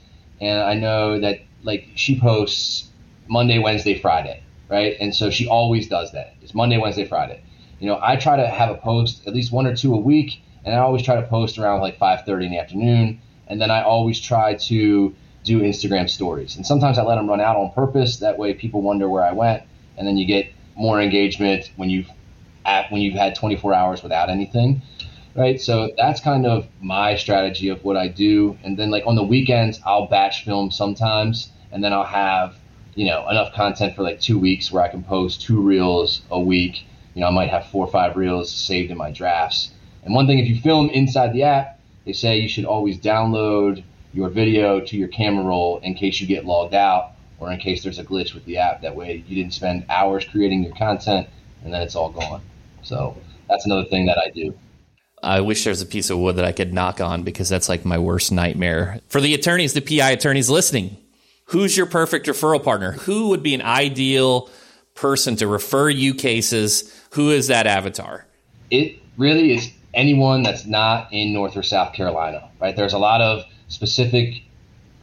and 0.42 0.62
i 0.62 0.74
know 0.74 1.20
that 1.20 1.40
like 1.64 1.88
she 1.96 2.20
posts 2.20 2.90
monday 3.28 3.60
wednesday 3.60 3.98
friday 3.98 4.44
right? 4.70 4.98
And 5.00 5.14
so 5.14 5.30
she 5.30 5.48
always 5.48 5.88
does 5.88 6.12
that. 6.14 6.36
It's 6.42 6.54
monday 6.54 6.78
wednesday 6.78 7.06
friday. 7.06 7.42
You 7.80 7.88
know 7.88 8.00
i 8.02 8.16
try 8.16 8.38
to 8.38 8.48
have 8.48 8.70
a 8.70 8.76
post 8.76 9.28
at 9.28 9.34
least 9.34 9.52
one 9.52 9.68
or 9.68 9.76
two 9.76 9.94
a 9.94 9.98
week 9.98 10.42
and 10.64 10.74
i 10.74 10.78
always 10.78 11.04
try 11.04 11.16
to 11.16 11.28
post 11.28 11.58
around 11.58 11.82
like 11.82 12.00
5.30 12.00 12.46
in 12.46 12.52
the 12.52 12.60
afternoon 12.60 13.22
and 13.48 13.62
then 13.62 13.72
I 13.72 13.84
always 13.84 14.20
try 14.20 14.56
to 14.56 15.16
do 15.44 15.62
Instagram 15.62 16.10
stories. 16.10 16.56
And 16.56 16.66
sometimes 16.66 16.98
I 16.98 17.04
let 17.04 17.16
them 17.16 17.28
run 17.28 17.42
out 17.42 17.58
on 17.58 17.72
purpose. 17.72 18.18
That 18.18 18.38
way, 18.38 18.54
people 18.54 18.82
wonder 18.82 19.10
where 19.10 19.24
I 19.24 19.34
went, 19.34 19.64
and 19.98 20.08
then 20.08 20.18
you 20.18 20.26
get 20.26 20.52
more 20.76 21.02
engagement 21.02 21.72
when 21.76 21.90
you've 21.90 22.10
at 22.66 22.92
when 22.92 23.02
you've 23.02 23.16
had 23.16 23.36
24 23.36 23.74
hours 23.74 24.04
without 24.04 24.30
anything, 24.30 24.82
right? 25.36 25.60
So 25.60 25.92
that's 25.98 26.22
kind 26.22 26.46
of 26.46 26.68
my 26.82 27.16
strategy 27.18 27.70
of 27.70 27.84
what 27.84 27.98
I 27.98 28.08
do. 28.08 28.58
And 28.64 28.78
then 28.78 28.90
like 28.90 29.06
on 29.06 29.16
the 29.16 29.24
weekends, 29.24 29.80
I'll 29.86 30.08
batch 30.08 30.46
film 30.46 30.72
sometimes, 30.72 31.52
and 31.72 31.84
then 31.84 31.94
I'll 31.94 32.06
have 32.06 32.56
you 32.96 33.06
know 33.06 33.28
enough 33.30 33.54
content 33.54 33.96
for 33.96 34.04
like 34.04 34.20
two 34.20 34.40
weeks 34.40 34.72
where 34.72 34.84
I 34.84 34.88
can 34.88 35.04
post 35.04 35.42
two 35.42 35.60
reels 35.60 36.22
a 36.32 36.40
week. 36.40 36.86
You 37.14 37.22
know, 37.22 37.28
I 37.28 37.32
might 37.32 37.50
have 37.50 37.68
four 37.68 37.86
or 37.86 37.92
five 37.92 38.16
reels 38.16 38.52
saved 38.52 38.90
in 38.90 38.98
my 38.98 39.12
drafts. 39.12 39.72
And 40.04 40.14
one 40.14 40.28
thing, 40.28 40.40
if 40.40 40.48
you 40.48 40.60
film 40.60 40.90
inside 40.90 41.34
the 41.34 41.44
app, 41.44 41.80
they 42.06 42.14
say 42.14 42.38
you 42.38 42.50
should 42.50 42.66
always 42.66 43.00
download 43.00 43.84
your 44.14 44.30
video 44.30 44.80
to 44.80 44.98
your 44.98 45.08
camera 45.08 45.44
roll 45.44 45.80
in 45.80 45.96
case 45.96 46.22
you 46.22 46.28
get 46.28 46.46
logged 46.46 46.74
out 46.74 47.12
or 47.40 47.52
in 47.52 47.60
case 47.60 47.84
there's 47.84 48.00
a 48.00 48.04
glitch 48.04 48.34
with 48.34 48.46
the 48.46 48.58
app. 48.58 48.82
That 48.82 48.96
way 48.96 49.24
you 49.28 49.36
didn't 49.36 49.54
spend 49.54 49.86
hours 49.90 50.26
creating 50.26 50.64
your 50.64 50.76
content 50.76 51.28
and 51.64 51.74
then 51.74 51.82
it's 51.82 51.96
all 51.96 52.10
gone. 52.10 52.42
So 52.84 53.18
that's 53.50 53.66
another 53.66 53.86
thing 53.86 54.06
that 54.06 54.18
I 54.18 54.30
do. 54.30 54.54
I 55.22 55.40
wish 55.40 55.64
there 55.64 55.72
was 55.72 55.82
a 55.82 55.86
piece 55.86 56.10
of 56.10 56.18
wood 56.20 56.36
that 56.36 56.46
I 56.46 56.52
could 56.52 56.74
knock 56.74 57.00
on 57.00 57.24
because 57.24 57.48
that's 57.48 57.70
like 57.70 57.86
my 57.86 57.98
worst 57.98 58.32
nightmare. 58.32 59.00
For 59.08 59.22
the 59.22 59.34
attorneys, 59.34 59.74
the 59.74 59.82
PI 59.82 60.12
attorneys 60.12 60.50
listening, 60.50 60.98
who's 61.46 61.78
your 61.78 61.86
perfect 61.86 62.28
referral 62.28 62.62
partner? 62.62 62.92
Who 62.92 63.30
would 63.30 63.42
be 63.42 63.54
an 63.54 63.62
ideal 63.62 64.50
person 64.96 65.38
to 65.38 65.48
refer 65.48 65.90
you 65.90 66.14
cases? 66.14 66.94
Who 67.12 67.32
is 67.32 67.48
that 67.48 67.68
avatar? 67.68 68.26
It 68.70 69.00
really 69.18 69.54
is 69.56 69.72
anyone 69.94 70.44
that's 70.44 70.66
not 70.66 71.12
in 71.12 71.34
North 71.34 71.56
or 71.56 71.64
South 71.64 71.94
Carolina, 71.94 72.50
right? 72.60 72.76
There's 72.76 72.94
a 72.94 73.00
lot 73.00 73.22
of 73.22 73.44
specific 73.68 74.44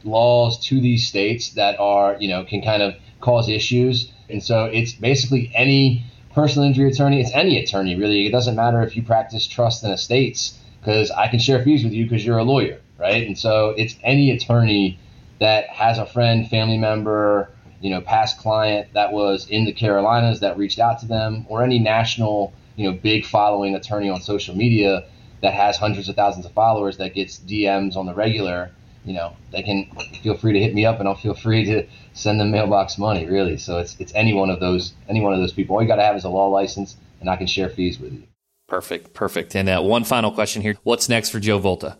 laws 0.03 0.59
to 0.67 0.81
these 0.81 1.07
states 1.07 1.51
that 1.51 1.79
are, 1.79 2.17
you 2.19 2.27
know, 2.27 2.43
can 2.43 2.61
kind 2.61 2.81
of 2.81 2.95
cause 3.19 3.49
issues. 3.49 4.11
And 4.29 4.43
so 4.43 4.65
it's 4.65 4.93
basically 4.93 5.51
any 5.53 6.03
personal 6.33 6.67
injury 6.67 6.89
attorney, 6.89 7.21
it's 7.21 7.31
any 7.33 7.61
attorney 7.61 7.95
really. 7.95 8.25
It 8.25 8.31
doesn't 8.31 8.55
matter 8.55 8.81
if 8.81 8.95
you 8.95 9.03
practice 9.03 9.47
trust 9.47 9.83
in 9.83 9.91
estates 9.91 10.57
because 10.79 11.11
I 11.11 11.27
can 11.27 11.39
share 11.39 11.63
fees 11.63 11.83
with 11.83 11.93
you 11.93 12.05
because 12.05 12.25
you're 12.25 12.39
a 12.39 12.43
lawyer, 12.43 12.79
right? 12.97 13.25
And 13.25 13.37
so 13.37 13.69
it's 13.77 13.95
any 14.03 14.31
attorney 14.31 14.97
that 15.39 15.67
has 15.69 15.97
a 15.97 16.05
friend, 16.05 16.49
family 16.49 16.77
member, 16.77 17.49
you 17.81 17.89
know, 17.89 18.01
past 18.01 18.37
client 18.39 18.87
that 18.93 19.11
was 19.11 19.47
in 19.47 19.65
the 19.65 19.73
Carolinas 19.73 20.39
that 20.39 20.57
reached 20.57 20.79
out 20.79 20.99
to 20.99 21.07
them, 21.07 21.45
or 21.49 21.63
any 21.63 21.79
national, 21.79 22.53
you 22.81 22.91
know, 22.91 22.97
big 22.97 23.25
following 23.25 23.75
attorney 23.75 24.09
on 24.09 24.21
social 24.21 24.55
media 24.55 25.05
that 25.41 25.53
has 25.53 25.77
hundreds 25.77 26.09
of 26.09 26.15
thousands 26.15 26.45
of 26.45 26.51
followers 26.53 26.97
that 26.97 27.13
gets 27.13 27.39
DMs 27.39 27.95
on 27.95 28.05
the 28.05 28.13
regular, 28.13 28.71
you 29.05 29.13
know, 29.13 29.35
they 29.51 29.63
can 29.63 29.89
feel 30.23 30.35
free 30.35 30.53
to 30.53 30.59
hit 30.59 30.73
me 30.73 30.85
up 30.85 30.99
and 30.99 31.07
I'll 31.07 31.15
feel 31.15 31.33
free 31.33 31.65
to 31.65 31.87
send 32.13 32.39
them 32.39 32.51
mailbox 32.51 32.97
money, 32.97 33.25
really. 33.25 33.57
So 33.57 33.79
it's 33.79 33.95
it's 33.99 34.13
any 34.15 34.33
one 34.33 34.49
of 34.49 34.59
those 34.59 34.93
any 35.07 35.21
one 35.21 35.33
of 35.33 35.39
those 35.39 35.53
people. 35.53 35.75
All 35.75 35.81
you 35.81 35.87
got 35.87 35.95
to 35.97 36.03
have 36.03 36.15
is 36.15 36.23
a 36.23 36.29
law 36.29 36.47
license, 36.47 36.95
and 37.19 37.29
I 37.29 37.35
can 37.35 37.47
share 37.47 37.69
fees 37.69 37.99
with 37.99 38.13
you. 38.13 38.23
Perfect, 38.67 39.13
perfect. 39.13 39.55
And 39.55 39.69
uh, 39.69 39.81
one 39.81 40.03
final 40.03 40.31
question 40.31 40.61
here: 40.61 40.75
What's 40.83 41.09
next 41.09 41.29
for 41.29 41.39
Joe 41.39 41.57
Volta? 41.57 41.97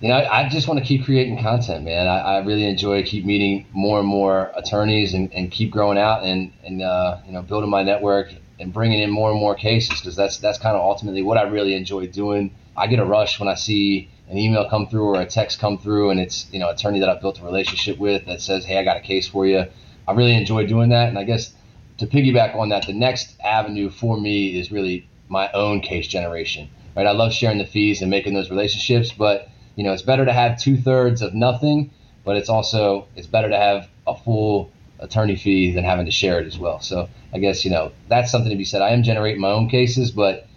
You 0.00 0.08
know, 0.08 0.14
I 0.14 0.48
just 0.48 0.68
want 0.68 0.78
to 0.78 0.86
keep 0.86 1.04
creating 1.04 1.42
content, 1.42 1.84
man. 1.84 2.06
I, 2.06 2.18
I 2.18 2.38
really 2.44 2.64
enjoy 2.64 3.02
keep 3.02 3.24
meeting 3.24 3.66
more 3.72 3.98
and 3.98 4.06
more 4.06 4.52
attorneys 4.54 5.12
and, 5.12 5.32
and 5.32 5.50
keep 5.50 5.70
growing 5.70 5.98
out 5.98 6.24
and 6.24 6.52
and 6.64 6.82
uh, 6.82 7.18
you 7.26 7.32
know 7.32 7.42
building 7.42 7.70
my 7.70 7.82
network 7.82 8.32
and 8.60 8.72
bringing 8.72 9.00
in 9.00 9.10
more 9.10 9.30
and 9.30 9.38
more 9.38 9.54
cases 9.54 10.00
because 10.00 10.16
that's 10.16 10.38
that's 10.38 10.58
kind 10.58 10.76
of 10.76 10.82
ultimately 10.82 11.22
what 11.22 11.38
I 11.38 11.42
really 11.42 11.74
enjoy 11.74 12.06
doing. 12.06 12.54
I 12.76 12.86
get 12.86 12.98
a 12.98 13.04
rush 13.04 13.40
when 13.40 13.48
I 13.48 13.54
see 13.54 14.08
an 14.28 14.38
email 14.38 14.68
come 14.68 14.86
through 14.86 15.04
or 15.04 15.20
a 15.20 15.26
text 15.26 15.58
come 15.58 15.78
through 15.78 16.10
and 16.10 16.20
it's 16.20 16.46
you 16.52 16.58
know 16.58 16.68
attorney 16.68 17.00
that 17.00 17.08
I've 17.08 17.20
built 17.20 17.40
a 17.40 17.44
relationship 17.44 17.98
with 17.98 18.26
that 18.26 18.40
says 18.40 18.64
hey 18.64 18.78
I 18.78 18.84
got 18.84 18.96
a 18.96 19.00
case 19.00 19.26
for 19.26 19.46
you 19.46 19.64
I 20.06 20.12
really 20.12 20.34
enjoy 20.34 20.66
doing 20.66 20.90
that 20.90 21.08
and 21.08 21.18
I 21.18 21.24
guess 21.24 21.52
to 21.98 22.06
piggyback 22.06 22.54
on 22.54 22.68
that 22.68 22.86
the 22.86 22.92
next 22.92 23.36
avenue 23.42 23.90
for 23.90 24.18
me 24.18 24.58
is 24.58 24.70
really 24.70 25.08
my 25.28 25.50
own 25.52 25.80
case 25.80 26.06
generation 26.06 26.68
right 26.94 27.06
I 27.06 27.12
love 27.12 27.32
sharing 27.32 27.58
the 27.58 27.66
fees 27.66 28.02
and 28.02 28.10
making 28.10 28.34
those 28.34 28.50
relationships 28.50 29.12
but 29.12 29.48
you 29.76 29.84
know 29.84 29.92
it's 29.92 30.02
better 30.02 30.24
to 30.24 30.32
have 30.32 30.60
two 30.60 30.76
thirds 30.76 31.22
of 31.22 31.34
nothing 31.34 31.90
but 32.24 32.36
it's 32.36 32.50
also 32.50 33.08
it's 33.16 33.26
better 33.26 33.48
to 33.48 33.56
have 33.56 33.88
a 34.06 34.14
full 34.14 34.70
attorney 35.00 35.36
fee 35.36 35.72
than 35.72 35.84
having 35.84 36.06
to 36.06 36.12
share 36.12 36.40
it 36.40 36.46
as 36.46 36.58
well 36.58 36.80
so 36.80 37.08
I 37.32 37.38
guess 37.38 37.64
you 37.64 37.70
know 37.70 37.92
that's 38.08 38.30
something 38.30 38.50
to 38.50 38.56
be 38.56 38.64
said 38.64 38.82
I 38.82 38.90
am 38.90 39.02
generating 39.02 39.40
my 39.40 39.50
own 39.50 39.68
cases 39.68 40.10
but 40.10 40.48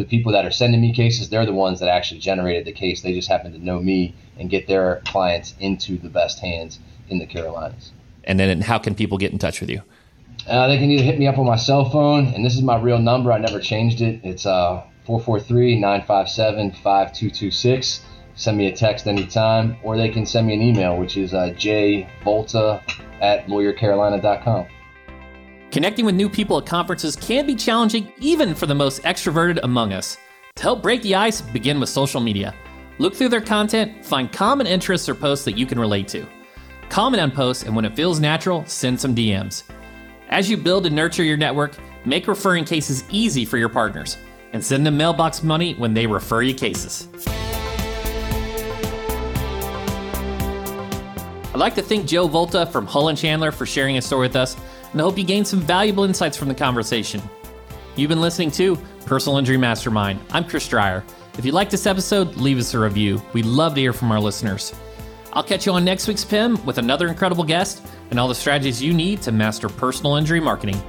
the 0.00 0.04
people 0.04 0.32
that 0.32 0.46
are 0.46 0.50
sending 0.50 0.80
me 0.80 0.94
cases, 0.94 1.28
they're 1.28 1.46
the 1.46 1.52
ones 1.52 1.80
that 1.80 1.88
actually 1.88 2.20
generated 2.20 2.64
the 2.64 2.72
case. 2.72 3.02
They 3.02 3.12
just 3.12 3.28
happen 3.28 3.52
to 3.52 3.58
know 3.58 3.78
me 3.80 4.14
and 4.38 4.48
get 4.48 4.66
their 4.66 5.02
clients 5.06 5.54
into 5.60 5.98
the 5.98 6.08
best 6.08 6.38
hands 6.40 6.78
in 7.08 7.18
the 7.18 7.26
Carolinas. 7.26 7.92
And 8.24 8.40
then 8.40 8.62
how 8.62 8.78
can 8.78 8.94
people 8.94 9.18
get 9.18 9.32
in 9.32 9.38
touch 9.38 9.60
with 9.60 9.68
you? 9.68 9.82
Uh, 10.46 10.68
they 10.68 10.78
can 10.78 10.90
either 10.90 11.04
hit 11.04 11.18
me 11.18 11.26
up 11.26 11.38
on 11.38 11.44
my 11.44 11.56
cell 11.56 11.90
phone, 11.90 12.28
and 12.28 12.44
this 12.44 12.54
is 12.54 12.62
my 12.62 12.80
real 12.80 12.98
number. 12.98 13.30
I 13.32 13.38
never 13.38 13.60
changed 13.60 14.00
it. 14.00 14.20
It's 14.24 14.46
uh, 14.46 14.82
443 15.04 15.78
957 15.78 16.72
5226. 16.72 18.00
Send 18.40 18.56
me 18.56 18.68
a 18.68 18.72
text 18.74 19.06
anytime, 19.06 19.76
or 19.82 19.98
they 19.98 20.08
can 20.08 20.24
send 20.24 20.46
me 20.46 20.54
an 20.54 20.62
email, 20.62 20.96
which 20.96 21.18
is 21.18 21.34
uh, 21.34 21.52
jvolta 21.58 22.80
at 23.20 23.46
lawyercarolina.com. 23.48 24.66
Connecting 25.70 26.06
with 26.06 26.14
new 26.14 26.30
people 26.30 26.56
at 26.56 26.64
conferences 26.64 27.16
can 27.16 27.46
be 27.46 27.54
challenging 27.54 28.10
even 28.18 28.54
for 28.54 28.64
the 28.64 28.74
most 28.74 29.02
extroverted 29.02 29.60
among 29.62 29.92
us. 29.92 30.16
To 30.56 30.62
help 30.62 30.82
break 30.82 31.02
the 31.02 31.14
ice, 31.14 31.42
begin 31.42 31.78
with 31.78 31.90
social 31.90 32.18
media. 32.18 32.54
Look 32.96 33.14
through 33.14 33.28
their 33.28 33.42
content, 33.42 34.06
find 34.06 34.32
common 34.32 34.66
interests 34.66 35.06
or 35.06 35.14
posts 35.14 35.44
that 35.44 35.58
you 35.58 35.66
can 35.66 35.78
relate 35.78 36.08
to. 36.08 36.26
Comment 36.88 37.20
on 37.20 37.30
posts, 37.30 37.64
and 37.64 37.76
when 37.76 37.84
it 37.84 37.94
feels 37.94 38.20
natural, 38.20 38.64
send 38.64 38.98
some 38.98 39.14
DMs. 39.14 39.64
As 40.30 40.48
you 40.48 40.56
build 40.56 40.86
and 40.86 40.96
nurture 40.96 41.24
your 41.24 41.36
network, 41.36 41.76
make 42.06 42.26
referring 42.26 42.64
cases 42.64 43.04
easy 43.10 43.44
for 43.44 43.58
your 43.58 43.68
partners, 43.68 44.16
and 44.54 44.64
send 44.64 44.86
them 44.86 44.96
mailbox 44.96 45.42
money 45.42 45.74
when 45.74 45.92
they 45.92 46.06
refer 46.06 46.40
you 46.40 46.54
cases. 46.54 47.06
Like 51.60 51.74
to 51.74 51.82
thank 51.82 52.06
Joe 52.06 52.26
Volta 52.26 52.64
from 52.64 52.86
Hull 52.86 53.10
and 53.10 53.18
Chandler 53.18 53.52
for 53.52 53.66
sharing 53.66 53.94
his 53.94 54.06
story 54.06 54.28
with 54.28 54.34
us 54.34 54.56
and 54.92 55.00
I 55.00 55.04
hope 55.04 55.18
you 55.18 55.24
gained 55.24 55.46
some 55.46 55.60
valuable 55.60 56.04
insights 56.04 56.34
from 56.34 56.48
the 56.48 56.54
conversation. 56.54 57.20
You've 57.96 58.08
been 58.08 58.22
listening 58.22 58.50
to 58.52 58.76
Personal 59.04 59.36
Injury 59.36 59.58
Mastermind. 59.58 60.20
I'm 60.30 60.44
Chris 60.44 60.66
Dreyer. 60.66 61.04
If 61.36 61.44
you 61.44 61.52
like 61.52 61.68
this 61.68 61.84
episode, 61.84 62.36
leave 62.36 62.58
us 62.58 62.72
a 62.72 62.78
review. 62.78 63.20
We'd 63.34 63.44
love 63.44 63.74
to 63.74 63.80
hear 63.82 63.92
from 63.92 64.10
our 64.10 64.18
listeners. 64.18 64.74
I'll 65.34 65.42
catch 65.42 65.66
you 65.66 65.72
on 65.72 65.84
next 65.84 66.08
week's 66.08 66.24
PIM 66.24 66.64
with 66.64 66.78
another 66.78 67.08
incredible 67.08 67.44
guest 67.44 67.86
and 68.10 68.18
all 68.18 68.26
the 68.26 68.34
strategies 68.34 68.82
you 68.82 68.94
need 68.94 69.20
to 69.22 69.30
master 69.30 69.68
personal 69.68 70.16
injury 70.16 70.40
marketing. 70.40 70.82